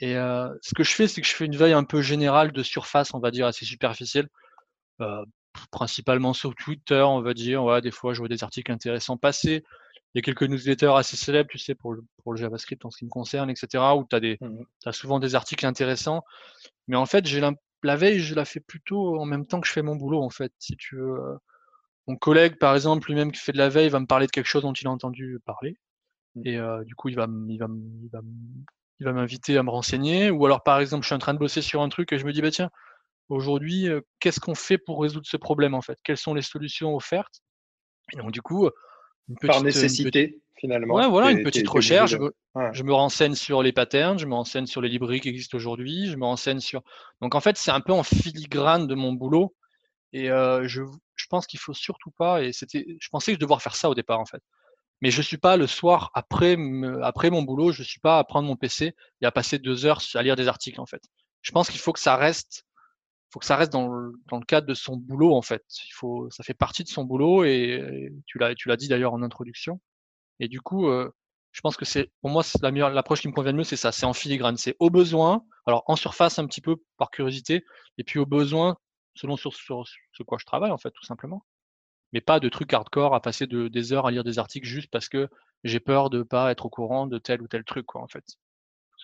Et 0.00 0.14
ce 0.14 0.74
que 0.74 0.84
je 0.84 0.92
fais, 0.92 1.08
c'est 1.08 1.22
que 1.22 1.26
je 1.26 1.34
fais 1.34 1.46
une 1.46 1.56
veille 1.56 1.72
un 1.72 1.84
peu 1.84 2.02
générale 2.02 2.52
de 2.52 2.62
surface, 2.62 3.14
on 3.14 3.18
va 3.18 3.30
dire, 3.30 3.46
assez 3.46 3.64
superficielle. 3.64 4.28
principalement 5.70 6.34
sur 6.34 6.54
Twitter, 6.54 7.02
on 7.02 7.22
va 7.22 7.34
dire. 7.34 7.64
Ouais, 7.64 7.80
des 7.80 7.90
fois, 7.90 8.12
je 8.12 8.18
vois 8.18 8.28
des 8.28 8.44
articles 8.44 8.70
intéressants 8.70 9.16
passer. 9.16 9.64
Il 10.16 10.20
y 10.20 10.20
a 10.20 10.22
quelques 10.22 10.44
newsletters 10.44 10.94
assez 10.96 11.14
célèbres, 11.14 11.50
tu 11.50 11.58
sais, 11.58 11.74
pour 11.74 11.92
le, 11.92 12.02
pour 12.22 12.32
le 12.32 12.38
JavaScript 12.38 12.82
en 12.86 12.90
ce 12.90 12.96
qui 12.96 13.04
me 13.04 13.10
concerne, 13.10 13.50
etc., 13.50 13.84
où 13.94 14.06
tu 14.08 14.16
as, 14.16 14.20
des, 14.20 14.38
mmh 14.40 14.62
as 14.86 14.92
souvent 14.92 15.20
des 15.20 15.34
articles 15.34 15.66
intéressants. 15.66 16.22
Mais 16.88 16.96
en 16.96 17.04
fait, 17.04 17.26
j'ai 17.26 17.38
la, 17.38 17.96
veille, 17.96 18.20
je 18.20 18.34
la 18.34 18.46
fais 18.46 18.60
plutôt 18.60 19.20
en 19.20 19.26
même 19.26 19.46
temps 19.46 19.60
que 19.60 19.68
je 19.68 19.72
fais 19.72 19.82
mon 19.82 19.94
boulot, 19.94 20.22
en 20.22 20.30
fait, 20.30 20.54
si 20.58 20.74
tu 20.76 20.96
veux. 20.96 21.38
Mon 22.06 22.16
collègue, 22.16 22.56
par 22.58 22.74
exemple, 22.74 23.08
lui-même 23.08 23.30
qui 23.30 23.40
fait 23.40 23.52
de 23.52 23.58
la 23.58 23.68
veille, 23.68 23.90
va 23.90 24.00
me 24.00 24.06
parler 24.06 24.26
de 24.26 24.30
quelque 24.30 24.46
chose 24.46 24.62
dont 24.62 24.72
il 24.72 24.86
a 24.86 24.90
entendu 24.90 25.38
parler. 25.44 25.76
Mmh. 26.34 26.46
Et 26.46 26.58
du 26.86 26.94
coup, 26.94 27.10
il 27.10 27.16
va, 27.16 27.28
il 27.48 27.58
va, 27.58 27.66
il 27.68 28.08
va 28.10 28.20
il 29.00 29.04
va 29.04 29.12
m'inviter 29.12 29.58
à 29.58 29.62
me 29.62 29.70
renseigner. 29.70 30.30
Ou 30.30 30.44
alors, 30.46 30.62
par 30.62 30.80
exemple, 30.80 31.02
je 31.02 31.08
suis 31.08 31.14
en 31.14 31.18
train 31.18 31.34
de 31.34 31.38
bosser 31.38 31.62
sur 31.62 31.82
un 31.82 31.88
truc 31.88 32.12
et 32.12 32.18
je 32.18 32.24
me 32.24 32.32
dis, 32.32 32.42
bah 32.42 32.50
tiens, 32.50 32.70
aujourd'hui, 33.28 33.88
euh, 33.88 34.00
qu'est-ce 34.20 34.40
qu'on 34.40 34.54
fait 34.54 34.78
pour 34.78 35.02
résoudre 35.02 35.26
ce 35.26 35.36
problème 35.36 35.74
en 35.74 35.82
fait? 35.82 35.98
Quelles 36.04 36.16
sont 36.16 36.34
les 36.34 36.42
solutions 36.42 36.94
offertes? 36.94 37.42
Et 38.12 38.16
donc, 38.16 38.30
du 38.30 38.42
coup, 38.42 38.70
petite, 39.34 39.46
Par 39.46 39.62
nécessité, 39.62 40.40
finalement. 40.56 40.94
Ouais, 40.94 41.08
voilà, 41.08 41.30
une 41.30 41.42
petite 41.42 41.68
recherche. 41.68 42.12
Je, 42.72 42.82
me, 42.82 42.92
renseigne 42.92 43.34
sur 43.34 43.62
les 43.62 43.72
patterns, 43.72 44.18
je 44.18 44.26
me 44.26 44.34
renseigne 44.34 44.66
sur 44.66 44.80
les 44.80 44.88
librairies 44.88 45.20
qui 45.20 45.28
existent 45.28 45.56
aujourd'hui, 45.56 46.06
je 46.06 46.16
me 46.16 46.24
renseigne 46.24 46.60
sur. 46.60 46.82
Donc, 47.20 47.34
en 47.34 47.40
fait, 47.40 47.56
c'est 47.56 47.70
un 47.72 47.80
peu 47.80 47.92
en 47.92 48.02
filigrane 48.02 48.86
de 48.86 48.94
mon 48.94 49.12
boulot. 49.12 49.54
Et 50.12 50.30
euh, 50.30 50.66
je, 50.66 50.82
je 51.16 51.26
pense 51.26 51.46
qu'il 51.46 51.58
faut 51.58 51.74
surtout 51.74 52.12
pas. 52.12 52.42
Et 52.42 52.52
c'était, 52.52 52.86
je 53.00 53.08
pensais 53.10 53.32
que 53.32 53.40
je 53.40 53.46
devais 53.46 53.58
faire 53.60 53.76
ça 53.76 53.90
au 53.90 53.94
départ, 53.94 54.20
en 54.20 54.26
fait 54.26 54.40
mais 55.00 55.10
je 55.10 55.22
suis 55.22 55.38
pas 55.38 55.56
le 55.56 55.66
soir 55.66 56.10
après, 56.14 56.56
après 57.02 57.30
mon 57.30 57.42
boulot, 57.42 57.72
je 57.72 57.82
suis 57.82 58.00
pas 58.00 58.18
à 58.18 58.24
prendre 58.24 58.48
mon 58.48 58.56
PC 58.56 58.94
et 59.20 59.26
à 59.26 59.32
passer 59.32 59.58
deux 59.58 59.84
heures 59.86 60.00
à 60.14 60.22
lire 60.22 60.36
des 60.36 60.48
articles 60.48 60.80
en 60.80 60.86
fait. 60.86 61.02
Je 61.42 61.52
pense 61.52 61.70
qu'il 61.70 61.80
faut 61.80 61.92
que 61.92 62.00
ça 62.00 62.16
reste, 62.16 62.65
faut 63.36 63.40
que 63.40 63.44
ça 63.46 63.56
reste 63.56 63.70
dans 63.70 63.88
le, 63.88 64.12
dans 64.30 64.38
le 64.38 64.46
cadre 64.46 64.66
de 64.66 64.72
son 64.72 64.96
boulot 64.96 65.34
en 65.34 65.42
fait. 65.42 65.62
Il 65.88 65.92
faut, 65.92 66.26
ça 66.30 66.42
fait 66.42 66.54
partie 66.54 66.84
de 66.84 66.88
son 66.88 67.04
boulot 67.04 67.44
et, 67.44 68.10
tu 68.24 68.38
l'as, 68.38 68.54
tu 68.54 68.68
l'as 68.68 68.78
dit 68.78 68.88
d'ailleurs 68.88 69.12
en 69.12 69.22
introduction. 69.22 69.78
Et 70.40 70.48
du 70.48 70.62
coup, 70.62 70.88
euh, 70.88 71.10
je 71.52 71.60
pense 71.60 71.76
que 71.76 71.84
c'est, 71.84 72.10
pour 72.22 72.30
moi, 72.30 72.42
c'est 72.42 72.62
la 72.62 72.70
meilleure, 72.70 72.88
l'approche 72.88 73.20
qui 73.20 73.28
me 73.28 73.34
convient 73.34 73.52
le 73.52 73.58
mieux, 73.58 73.64
c'est 73.64 73.76
ça, 73.76 73.92
c'est 73.92 74.06
en 74.06 74.14
filigrane, 74.14 74.56
c'est 74.56 74.74
au 74.80 74.88
besoin, 74.88 75.44
alors 75.66 75.84
en 75.86 75.96
surface 75.96 76.38
un 76.38 76.46
petit 76.46 76.62
peu 76.62 76.76
par 76.96 77.10
curiosité, 77.10 77.62
et 77.98 78.04
puis 78.04 78.18
au 78.18 78.24
besoin 78.24 78.78
selon 79.14 79.36
sur, 79.36 79.52
sur, 79.54 79.84
sur 79.86 80.24
quoi 80.24 80.38
je 80.40 80.46
travaille 80.46 80.70
en 80.70 80.78
fait, 80.78 80.90
tout 80.92 81.04
simplement 81.04 81.44
mais 82.12 82.20
pas 82.20 82.40
de 82.40 82.48
trucs 82.48 82.72
hardcore 82.72 83.14
à 83.14 83.20
passer 83.20 83.46
de, 83.46 83.68
des 83.68 83.92
heures 83.92 84.06
à 84.06 84.10
lire 84.10 84.24
des 84.24 84.38
articles 84.38 84.66
juste 84.66 84.90
parce 84.90 85.08
que 85.08 85.28
j'ai 85.64 85.80
peur 85.80 86.10
de 86.10 86.22
pas 86.22 86.50
être 86.50 86.66
au 86.66 86.70
courant 86.70 87.06
de 87.06 87.18
tel 87.18 87.42
ou 87.42 87.48
tel 87.48 87.64
truc, 87.64 87.86
quoi, 87.86 88.00
en 88.00 88.08
fait, 88.08 88.24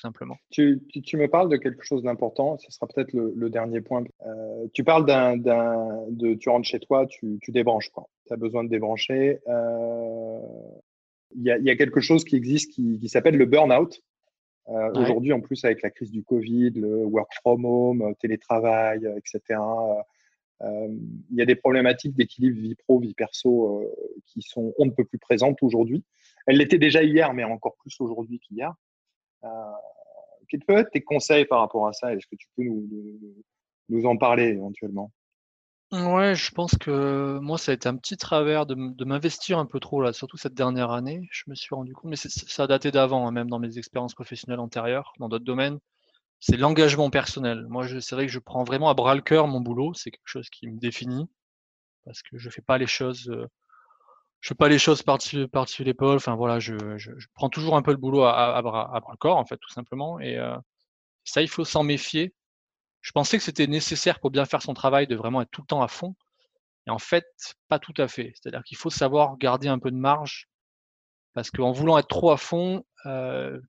simplement. 0.02 0.36
Tu, 0.50 0.80
tu, 1.04 1.16
me 1.16 1.28
parles 1.28 1.48
de 1.48 1.56
quelque 1.56 1.84
chose 1.84 2.02
d'important, 2.02 2.58
ce 2.58 2.70
sera 2.70 2.86
peut-être 2.86 3.12
le, 3.12 3.50
dernier 3.50 3.80
point. 3.80 4.04
Euh, 4.26 4.66
tu 4.74 4.84
parles 4.84 5.06
d'un, 5.06 5.36
de, 5.36 6.34
tu 6.34 6.48
rentres 6.48 6.68
chez 6.68 6.80
toi, 6.80 7.06
tu, 7.06 7.38
tu 7.42 7.50
débranches, 7.52 7.88
quoi. 7.90 8.08
Tu 8.26 8.32
as 8.32 8.36
besoin 8.36 8.64
de 8.64 8.68
débrancher. 8.68 9.38
Euh, 9.48 10.38
il 11.34 11.42
y, 11.42 11.50
a, 11.50 11.58
y, 11.58 11.70
a, 11.70 11.76
quelque 11.76 12.00
chose 12.00 12.24
qui 12.24 12.36
existe 12.36 12.72
qui, 12.72 12.98
qui 12.98 13.08
s'appelle 13.08 13.36
le 13.36 13.46
burn-out. 13.46 14.02
Euh, 14.68 14.92
aujourd'hui, 14.94 15.32
en 15.32 15.40
plus, 15.40 15.64
avec 15.64 15.82
la 15.82 15.90
crise 15.90 16.10
du 16.10 16.22
Covid, 16.22 16.70
le 16.70 17.04
work 17.04 17.32
from 17.40 17.64
home, 17.64 18.14
télétravail, 18.20 19.06
etc., 19.16 19.58
euh, 20.62 20.88
il 21.30 21.36
y 21.36 21.42
a 21.42 21.44
des 21.44 21.56
problématiques 21.56 22.14
d'équilibre 22.14 22.60
vie 22.60 22.74
pro, 22.74 23.00
vie 23.00 23.14
perso 23.14 23.80
euh, 23.80 24.20
qui 24.26 24.42
sont 24.42 24.72
on 24.78 24.86
ne 24.86 24.90
peut 24.90 25.04
plus 25.04 25.18
présentes 25.18 25.62
aujourd'hui. 25.62 26.04
Elles 26.46 26.56
l'étaient 26.56 26.78
déjà 26.78 27.02
hier, 27.02 27.34
mais 27.34 27.44
encore 27.44 27.74
plus 27.76 28.00
aujourd'hui 28.00 28.38
qu'hier. 28.38 28.72
Quels 30.48 30.64
peuvent 30.64 30.78
être 30.78 30.90
tes 30.90 31.02
conseils 31.02 31.44
par 31.44 31.60
rapport 31.60 31.86
à 31.86 31.92
ça 31.92 32.14
Est-ce 32.14 32.26
que 32.26 32.36
tu 32.36 32.46
peux 32.56 32.64
nous, 33.88 34.06
en 34.06 34.16
parler 34.16 34.48
éventuellement? 34.48 35.10
Ouais, 35.92 36.34
je 36.34 36.50
pense 36.52 36.76
que 36.78 37.38
moi, 37.40 37.58
ça 37.58 37.72
a 37.72 37.74
été 37.74 37.86
un 37.88 37.96
petit 37.96 38.16
travers 38.16 38.64
de, 38.64 39.04
m'investir 39.04 39.58
un 39.58 39.66
peu 39.66 39.78
trop 39.78 40.00
là, 40.00 40.12
surtout 40.12 40.38
cette 40.38 40.54
dernière 40.54 40.90
année. 40.90 41.28
Je 41.30 41.44
me 41.48 41.54
suis 41.54 41.74
rendu 41.74 41.92
compte, 41.92 42.10
mais 42.10 42.16
ça 42.16 42.62
a 42.62 42.66
daté 42.66 42.90
d'avant, 42.90 43.26
hein, 43.26 43.30
même 43.30 43.50
dans 43.50 43.58
mes 43.58 43.76
expériences 43.76 44.14
professionnelles 44.14 44.60
antérieures, 44.60 45.12
dans 45.18 45.28
d'autres 45.28 45.44
domaines 45.44 45.78
c'est 46.42 46.56
l'engagement 46.56 47.08
personnel. 47.08 47.66
Moi, 47.68 47.86
c'est 48.00 48.16
vrai 48.16 48.26
que 48.26 48.32
je 48.32 48.40
prends 48.40 48.64
vraiment 48.64 48.90
à 48.90 48.94
bras 48.94 49.14
le 49.14 49.22
cœur 49.22 49.46
mon 49.46 49.60
boulot. 49.60 49.94
C'est 49.94 50.10
quelque 50.10 50.20
chose 50.26 50.50
qui 50.50 50.66
me 50.66 50.78
définit 50.78 51.28
parce 52.04 52.22
que 52.22 52.36
je 52.36 52.50
fais 52.50 52.62
pas 52.62 52.78
les 52.78 52.88
choses, 52.88 53.28
euh, 53.30 53.46
je 54.42 54.48
fais 54.48 54.54
pas 54.56 54.68
les 54.68 54.78
choses 54.78 55.02
par-dessus 55.02 55.46
par 55.46 55.66
l'épaule. 55.78 56.16
Enfin 56.16 56.34
voilà, 56.34 56.58
je, 56.58 56.74
prends 57.34 57.48
toujours 57.48 57.76
un 57.76 57.82
peu 57.82 57.92
le 57.92 57.96
boulot 57.96 58.24
à, 58.24 58.60
bras, 58.60 58.94
à 58.94 59.00
bras, 59.00 59.12
le 59.12 59.16
corps 59.16 59.38
en 59.38 59.46
fait, 59.46 59.56
tout 59.56 59.70
simplement. 59.70 60.18
Et 60.18 60.36
euh, 60.36 60.56
ça, 61.24 61.42
il 61.42 61.48
faut 61.48 61.64
s'en 61.64 61.84
méfier. 61.84 62.34
Je 63.02 63.12
pensais 63.12 63.38
que 63.38 63.44
c'était 63.44 63.68
nécessaire 63.68 64.18
pour 64.18 64.32
bien 64.32 64.44
faire 64.44 64.60
son 64.60 64.74
travail 64.74 65.06
de 65.06 65.14
vraiment 65.14 65.42
être 65.42 65.50
tout 65.50 65.62
le 65.62 65.68
temps 65.68 65.80
à 65.80 65.88
fond. 65.88 66.16
Et 66.88 66.90
en 66.90 66.98
fait, 66.98 67.24
pas 67.68 67.78
tout 67.78 67.94
à 67.98 68.08
fait. 68.08 68.32
C'est-à-dire 68.34 68.64
qu'il 68.64 68.76
faut 68.76 68.90
savoir 68.90 69.38
garder 69.38 69.68
un 69.68 69.78
peu 69.78 69.92
de 69.92 69.96
marge 69.96 70.48
parce 71.34 71.52
qu'en 71.52 71.70
voulant 71.70 71.96
être 71.96 72.08
trop 72.08 72.32
à 72.32 72.36
fond, 72.36 72.84
euh, 73.06 73.60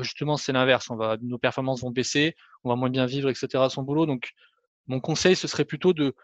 justement, 0.00 0.36
c'est 0.36 0.52
l'inverse. 0.52 0.90
On 0.90 0.96
va, 0.96 1.16
nos 1.22 1.38
performances 1.38 1.80
vont 1.80 1.90
baisser, 1.90 2.36
on 2.62 2.68
va 2.68 2.76
moins 2.76 2.90
bien 2.90 3.06
vivre, 3.06 3.30
etc. 3.30 3.48
à 3.64 3.70
son 3.70 3.84
boulot. 3.84 4.04
Donc, 4.04 4.32
mon 4.86 5.00
conseil, 5.00 5.34
ce 5.34 5.48
serait 5.48 5.64
plutôt 5.64 5.94
de, 5.94 6.14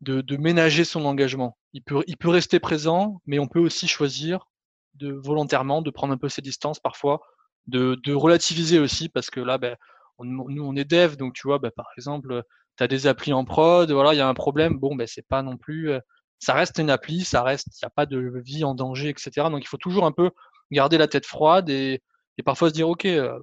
de, 0.00 0.36
ménager 0.36 0.84
son 0.84 1.04
engagement. 1.04 1.56
Il 1.72 1.82
peut, 1.82 2.04
rester 2.28 2.60
présent, 2.60 3.20
mais 3.26 3.38
on 3.38 3.48
peut 3.48 3.60
aussi 3.60 3.86
choisir 3.88 4.48
de 4.94 5.12
volontairement 5.12 5.82
de 5.82 5.90
prendre 5.90 6.12
un 6.14 6.18
peu 6.18 6.28
ses 6.28 6.42
distances 6.42 6.80
parfois, 6.80 7.20
de, 7.66 7.98
de 8.04 8.14
relativiser 8.14 8.78
aussi, 8.78 9.08
parce 9.08 9.30
que 9.30 9.40
là, 9.40 9.58
ben, 9.58 9.76
nous, 10.20 10.64
on 10.64 10.76
est 10.76 10.84
dev, 10.84 11.16
donc 11.16 11.34
tu 11.34 11.46
vois, 11.46 11.58
ben, 11.58 11.70
par 11.74 11.86
exemple, 11.96 12.42
tu 12.78 12.84
as 12.84 12.88
des 12.88 13.06
applis 13.06 13.32
en 13.32 13.44
prod, 13.44 13.90
voilà, 13.90 14.14
il 14.14 14.18
y 14.18 14.20
a 14.20 14.28
un 14.28 14.34
problème, 14.34 14.78
bon, 14.78 14.94
ben, 14.96 15.06
c'est 15.06 15.26
pas 15.26 15.42
non 15.42 15.56
plus, 15.56 15.90
euh, 15.90 16.00
ça 16.38 16.54
reste 16.54 16.78
une 16.78 16.90
appli, 16.90 17.24
ça 17.24 17.42
reste, 17.42 17.68
il 17.68 17.84
n'y 17.84 17.86
a 17.86 17.90
pas 17.90 18.06
de 18.06 18.40
vie 18.44 18.64
en 18.64 18.74
danger, 18.74 19.08
etc. 19.08 19.48
Donc 19.50 19.62
il 19.62 19.68
faut 19.68 19.76
toujours 19.76 20.06
un 20.06 20.12
peu 20.12 20.30
garder 20.70 20.98
la 20.98 21.08
tête 21.08 21.26
froide 21.26 21.70
et, 21.70 22.02
et 22.38 22.42
parfois 22.42 22.68
se 22.68 22.74
dire, 22.74 22.88
ok, 22.88 23.06
euh, 23.06 23.38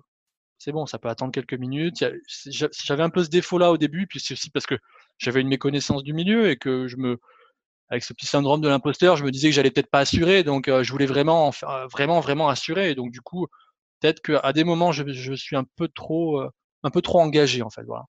c'est 0.63 0.71
bon, 0.71 0.86
ça 0.86 0.97
peut 0.97 1.10
attendre 1.10 1.34
quelques 1.34 1.56
minutes. 1.56 2.06
J'avais 2.47 3.04
un 3.04 3.10
peu 3.10 3.21
ce 3.21 3.30
défaut-là 3.30 3.71
au 3.71 3.78
début, 3.78 4.08
puis 4.08 4.21
c'est 4.21 4.34
aussi 4.34 4.49
parce 4.49 4.65
que 4.65 4.76
j'avais 5.17 5.41
une 5.41 5.49
méconnaissance 5.49 6.04
du 6.04 6.13
milieu 6.13 6.49
et 6.49 6.56
que 6.56 6.88
je 6.88 6.95
me, 6.95 7.19
avec 7.89 8.04
ce 8.04 8.13
petit 8.13 8.28
syndrome 8.28 8.62
de 8.62 8.69
l'imposteur, 8.69 9.17
je 9.17 9.26
me 9.26 9.32
disais 9.32 9.49
que 9.49 9.56
j'allais 9.56 9.71
peut-être 9.71 9.91
pas 9.91 9.99
assurer, 9.99 10.43
donc 10.43 10.69
euh, 10.69 10.82
je 10.82 10.91
voulais 10.93 11.06
vraiment, 11.06 11.52
vraiment, 11.91 12.21
vraiment 12.21 12.47
assurer. 12.47 12.91
Et 12.91 12.95
donc 12.95 13.12
du 13.12 13.19
coup, 13.19 13.47
peut-être 13.99 14.21
qu'à 14.21 14.54
des 14.54 14.63
moments, 14.63 14.93
je, 14.93 15.04
je, 15.12 15.34
suis 15.34 15.58
un 15.58 15.65
peu 15.76 15.89
trop, 15.89 16.41
un 16.84 16.89
peu 16.89 17.02
trop 17.02 17.19
engagé 17.19 17.62
en 17.62 17.69
fait, 17.69 17.84
voilà. 17.84 18.06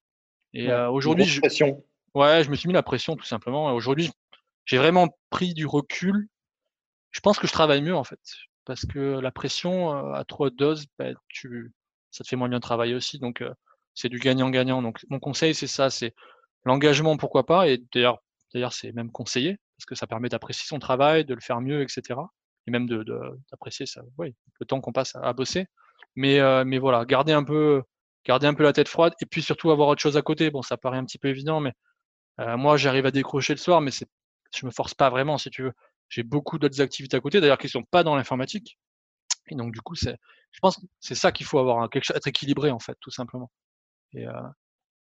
Et 0.53 0.73
aujourd'hui, 0.73 1.25
je, 1.25 1.41
ouais, 2.15 2.45
je 2.45 2.51
me 2.51 2.55
suis 2.55 2.69
mis 2.69 2.75
la 2.75 2.85
pression 2.85 3.17
tout 3.17 3.25
simplement. 3.25 3.69
Et 3.71 3.73
aujourd'hui, 3.73 4.13
j'ai 4.65 4.79
vraiment 4.79 5.09
pris 5.31 5.55
du 5.55 5.67
recul. 5.67 6.29
Je 7.11 7.19
pense 7.19 7.41
que 7.41 7.49
je 7.49 7.53
travaille 7.53 7.83
mieux 7.83 7.97
en 7.97 8.05
fait, 8.05 8.21
parce 8.65 8.87
que 8.87 9.19
la 9.19 9.33
pression 9.33 9.93
à 10.15 10.25
trop 10.25 10.47
haute 10.47 10.57
dose, 10.57 10.87
bah, 11.01 11.11
tu, 11.29 11.73
ça 12.15 12.25
te 12.25 12.29
fait 12.29 12.37
moins 12.37 12.49
bien 12.49 12.61
travailler 12.61 12.95
aussi. 12.95 13.19
Donc 13.19 13.43
c'est 13.95 14.09
du 14.09 14.19
gagnant-gagnant. 14.19 14.83
Donc 14.83 15.05
mon 15.11 15.19
conseil, 15.19 15.55
c'est 15.55 15.67
ça, 15.67 15.91
c'est 15.91 16.15
l'engagement, 16.65 17.17
pourquoi 17.17 17.45
pas. 17.45 17.69
Et 17.69 17.83
d'ailleurs, 17.93 18.23
d'ailleurs, 18.53 18.73
c'est 18.73 18.93
même 18.93 19.11
conseillé 19.11 19.59
parce 19.77 19.87
que 19.87 19.95
ça 19.95 20.07
permet 20.07 20.29
d'apprécier 20.29 20.67
son 20.67 20.79
travail, 20.79 21.25
de 21.25 21.35
le 21.35 21.41
faire 21.41 21.61
mieux, 21.61 21.83
etc. 21.83 22.21
Et 22.67 22.71
même 22.71 22.87
de, 22.87 23.05
d'apprécier 23.51 23.87
ça, 23.87 24.03
le 24.19 24.67
temps 24.67 24.81
qu'on 24.81 24.93
passe 24.93 25.17
à, 25.17 25.33
bosser. 25.33 25.67
Mais, 26.17 26.39
mais 26.65 26.79
voilà, 26.79 27.05
garder 27.05 27.33
un 27.33 27.45
peu, 27.45 27.83
garder 28.25 28.47
un 28.47 28.55
peu 28.55 28.63
la 28.63 28.73
tête 28.73 28.89
froide 28.89 29.15
et 29.21 29.27
puis 29.27 29.43
surtout 29.43 29.71
avoir 29.73 29.89
autre 29.89 30.01
chose 30.01 30.17
à 30.17 30.23
côté. 30.23 30.51
Bon, 30.51 30.63
ça 30.63 30.77
paraît 30.77 30.99
un 30.99 31.05
petit 31.05 31.19
peu 31.19 31.29
évident, 31.29 31.61
mais 31.61 31.73
moi, 32.57 32.77
j'arrive 32.77 33.07
à 33.07 33.11
décrocher 33.11 33.55
le 33.55 33.59
soir, 33.59 33.81
mais 33.81 33.91
c'est 33.91 34.09
je 34.55 34.67
me 34.67 34.71
force 34.71 34.95
pas 34.95 35.11
vraiment, 35.11 35.39
si 35.39 35.51
tu 35.51 35.63
veux. 35.63 35.73
J'ai 36.09 36.23
beaucoup 36.23 36.59
d'autres 36.59 36.81
activités 36.81 37.17
à 37.17 37.21
côté, 37.21 37.41
d'ailleurs, 37.41 37.59
qui 37.59 37.69
sont 37.69 37.83
pas 37.83 38.05
dans 38.05 38.17
l'informatique. 38.17 38.79
Et 39.51 39.55
donc, 39.55 39.73
du 39.73 39.81
coup, 39.81 39.95
c'est, 39.95 40.17
je 40.53 40.61
pense 40.61 40.77
que 40.77 40.83
c'est 41.01 41.15
ça 41.15 41.33
qu'il 41.33 41.47
faut 41.47 41.59
avoir, 41.59 41.81
hein, 41.83 41.89
quelque 41.89 42.05
chose, 42.05 42.17
être 42.17 42.27
équilibré, 42.27 42.71
en 42.71 42.79
fait, 42.79 42.97
tout 43.01 43.11
simplement. 43.11 43.51
Et, 44.13 44.27
euh, 44.27 44.33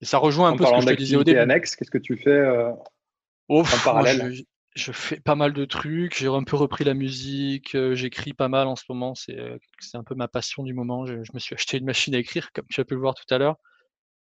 et 0.02 0.06
ça 0.06 0.18
rejoint 0.18 0.50
un 0.50 0.58
peu 0.58 0.66
ce 0.66 0.72
que 0.72 0.82
je 0.82 0.88
te 0.88 0.94
disais 0.94 1.16
au 1.16 1.24
début. 1.24 1.40
annexe, 1.40 1.76
qu'est-ce 1.76 1.92
que 1.92 1.98
tu 1.98 2.18
fais 2.18 2.30
euh, 2.30 2.72
en 3.50 3.64
parallèle? 3.84 4.34
je, 4.76 4.92
fais 4.92 5.20
pas 5.20 5.36
mal 5.36 5.54
de 5.54 5.66
trucs, 5.66 6.18
j'ai 6.18 6.28
un 6.28 6.44
peu 6.44 6.58
repris 6.58 6.84
la 6.84 6.94
musique, 6.94 7.76
euh, 7.76 7.96
j'écris 7.96 8.34
pas 8.34 8.50
mal 8.50 8.68
en 8.68 8.76
ce 8.76 8.84
moment, 8.90 9.16
c'est, 9.16 9.38
c'est 9.80 9.98
un 9.98 10.04
peu 10.04 10.16
ma 10.16 10.28
passion 10.28 10.64
du 10.64 10.74
moment. 10.74 11.06
Je, 11.06 11.24
je, 11.24 11.32
me 11.34 11.40
suis 11.40 11.56
acheté 11.56 11.78
une 11.78 11.86
machine 11.86 12.14
à 12.16 12.18
écrire, 12.18 12.52
comme 12.52 12.66
tu 12.70 12.82
as 12.82 12.86
pu 12.86 12.96
le 12.96 13.00
voir 13.00 13.16
tout 13.16 13.34
à 13.34 13.38
l'heure. 13.38 13.56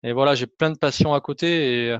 Et 0.04 0.14
voilà, 0.14 0.36
j'ai 0.36 0.46
plein 0.46 0.70
de 0.70 0.78
passions 0.78 1.14
à 1.14 1.22
côté 1.22 1.88
et 1.88 1.98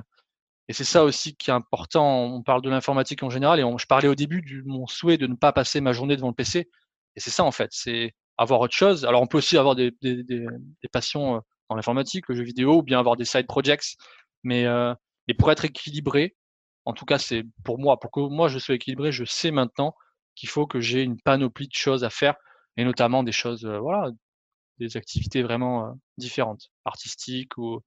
et 0.68 0.72
c'est 0.72 0.84
ça 0.84 1.04
aussi 1.04 1.36
qui 1.36 1.50
est 1.50 1.54
important. 1.54 2.24
On 2.24 2.42
parle 2.42 2.62
de 2.62 2.70
l'informatique 2.70 3.22
en 3.22 3.30
général 3.30 3.60
et 3.60 3.78
je 3.78 3.86
parlais 3.86 4.08
au 4.08 4.14
début 4.14 4.42
de 4.42 4.62
mon 4.66 4.86
souhait 4.86 5.18
de 5.18 5.26
ne 5.26 5.34
pas 5.34 5.52
passer 5.52 5.80
ma 5.80 5.92
journée 5.92 6.16
devant 6.16 6.28
le 6.28 6.34
PC. 6.34 6.68
Et 7.16 7.20
c'est 7.20 7.30
ça 7.30 7.44
en 7.44 7.50
fait, 7.52 7.70
c'est 7.72 8.14
avoir 8.38 8.60
autre 8.60 8.74
chose. 8.74 9.04
Alors 9.04 9.22
on 9.22 9.26
peut 9.26 9.38
aussi 9.38 9.56
avoir 9.58 9.74
des, 9.74 9.92
des, 10.02 10.22
des, 10.22 10.46
des 10.82 10.88
passions 10.92 11.42
dans 11.68 11.76
l'informatique, 11.76 12.28
le 12.28 12.36
jeu 12.36 12.44
vidéo, 12.44 12.78
ou 12.78 12.82
bien 12.82 12.98
avoir 12.98 13.16
des 13.16 13.24
side 13.24 13.46
projects. 13.46 13.96
Mais, 14.44 14.66
euh, 14.66 14.94
pour 15.38 15.50
être 15.50 15.64
équilibré, 15.64 16.36
en 16.84 16.92
tout 16.92 17.04
cas 17.04 17.18
c'est 17.18 17.44
pour 17.64 17.78
moi, 17.78 17.98
pour 17.98 18.10
que 18.10 18.20
moi 18.20 18.48
je 18.48 18.58
sois 18.58 18.76
équilibré, 18.76 19.10
je 19.12 19.24
sais 19.24 19.50
maintenant 19.50 19.94
qu'il 20.36 20.48
faut 20.48 20.66
que 20.66 20.80
j'ai 20.80 21.02
une 21.02 21.20
panoplie 21.20 21.66
de 21.66 21.74
choses 21.74 22.04
à 22.04 22.10
faire, 22.10 22.36
et 22.76 22.84
notamment 22.84 23.22
des 23.24 23.32
choses, 23.32 23.66
voilà, 23.66 24.10
des 24.78 24.96
activités 24.96 25.42
vraiment 25.42 25.94
différentes, 26.18 26.70
artistiques 26.84 27.56
ou, 27.58 27.80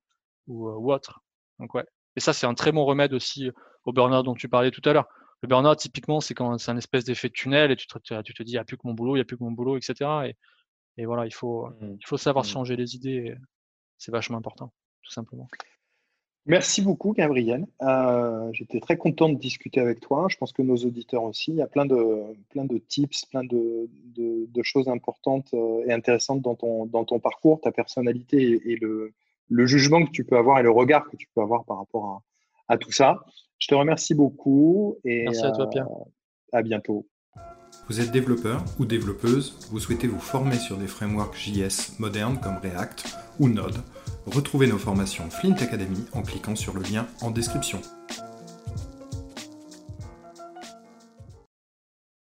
ou, 0.48 0.70
ou 0.70 0.92
autres. 0.92 1.22
Donc 1.60 1.74
ouais. 1.76 1.86
Et 2.16 2.20
ça, 2.20 2.34
c'est 2.34 2.48
un 2.48 2.56
très 2.56 2.72
bon 2.72 2.86
remède 2.86 3.14
aussi 3.14 3.50
au 3.86 3.94
burn-out 3.94 4.26
dont 4.26 4.34
tu 4.34 4.50
parlais 4.50 4.72
tout 4.72 4.82
à 4.90 4.94
l'heure. 4.94 5.08
Le 5.42 5.48
burn-out, 5.48 5.78
typiquement, 5.78 6.20
c'est 6.20 6.34
quand 6.34 6.58
c'est 6.58 6.72
un 6.72 6.78
espèce 6.78 7.06
d'effet 7.06 7.30
de 7.30 7.34
tunnel 7.34 7.72
et 7.72 7.76
tu 7.76 7.88
te, 7.88 8.22
tu 8.22 8.34
te 8.34 8.44
dis, 8.44 8.52
il 8.52 8.56
n'y 8.56 8.60
a 8.60 8.66
plus 8.66 8.78
que 8.78 8.86
mon 8.86 8.94
boulot, 8.94 9.16
il 9.16 9.20
n'y 9.20 9.22
a 9.22 9.26
plus 9.26 9.38
que 9.38 9.44
mon 9.44 9.52
boulot, 9.52 9.78
etc. 9.78 10.10
Et, 10.26 10.36
et 10.98 11.06
voilà, 11.06 11.26
il 11.26 11.34
faut, 11.34 11.68
mmh. 11.68 11.98
il 12.00 12.06
faut 12.06 12.18
savoir 12.18 12.44
mmh. 12.46 12.50
changer 12.50 12.76
les 12.76 12.96
idées. 12.96 13.36
C'est 13.98 14.12
vachement 14.12 14.38
important, 14.38 14.74
tout 15.02 15.12
simplement. 15.12 15.48
Merci 16.46 16.82
beaucoup, 16.82 17.14
Gabriel. 17.14 17.68
Euh, 17.82 18.50
j'étais 18.54 18.80
très 18.80 18.98
content 18.98 19.30
de 19.30 19.38
discuter 19.38 19.80
avec 19.80 20.00
toi. 20.00 20.28
Je 20.30 20.38
pense 20.38 20.52
que 20.52 20.62
nos 20.62 20.78
auditeurs 20.78 21.24
aussi. 21.24 21.52
Il 21.52 21.58
y 21.58 21.62
a 21.62 21.68
plein 21.68 21.86
de, 21.86 22.24
plein 22.50 22.66
de 22.66 22.78
tips, 22.78 23.26
plein 23.26 23.44
de, 23.44 23.88
de, 24.16 24.64
choses 24.64 24.90
importantes 24.90 25.54
euh, 25.54 25.84
et 25.86 25.94
intéressantes 25.94 26.42
dans 26.42 26.56
ton, 26.56 26.86
dans 26.86 27.06
ton 27.06 27.20
parcours, 27.20 27.62
ta 27.62 27.72
personnalité 27.72 28.62
et 28.66 28.78
le, 28.78 29.14
le 29.50 29.66
jugement 29.66 30.04
que 30.06 30.12
tu 30.12 30.24
peux 30.24 30.38
avoir 30.38 30.60
et 30.60 30.64
le 30.64 30.72
regard 30.72 31.10
que 31.10 31.18
tu 31.18 31.28
peux 31.34 31.42
avoir 31.42 31.66
par 31.66 31.78
rapport 31.78 32.24
à, 32.68 32.78
tout 32.78 32.92
ça. 32.92 33.26
Je 33.60 33.68
te 33.68 33.76
remercie 33.76 34.14
beaucoup 34.14 34.98
et 35.04 35.24
Merci 35.26 35.46
à, 35.46 35.52
toi, 35.52 35.70
Pierre. 35.70 35.88
Euh, 35.88 36.58
à 36.58 36.62
bientôt. 36.62 37.06
Vous 37.90 38.00
êtes 38.00 38.12
développeur 38.12 38.64
ou 38.80 38.86
développeuse, 38.86 39.58
vous 39.72 39.80
souhaitez 39.80 40.08
vous 40.08 40.20
former 40.20 40.56
sur 40.56 40.78
des 40.78 40.88
frameworks 40.88 41.36
JS 41.38 42.00
modernes 42.00 42.40
comme 42.40 42.58
React 42.58 43.18
ou 43.40 43.50
Node? 43.50 43.78
Retrouvez 44.26 44.68
nos 44.68 44.78
formations 44.78 45.30
Flint 45.30 45.56
Academy 45.56 46.06
en 46.14 46.22
cliquant 46.22 46.56
sur 46.56 46.76
le 46.76 46.84
lien 46.84 47.08
en 47.22 47.32
description. 47.32 47.82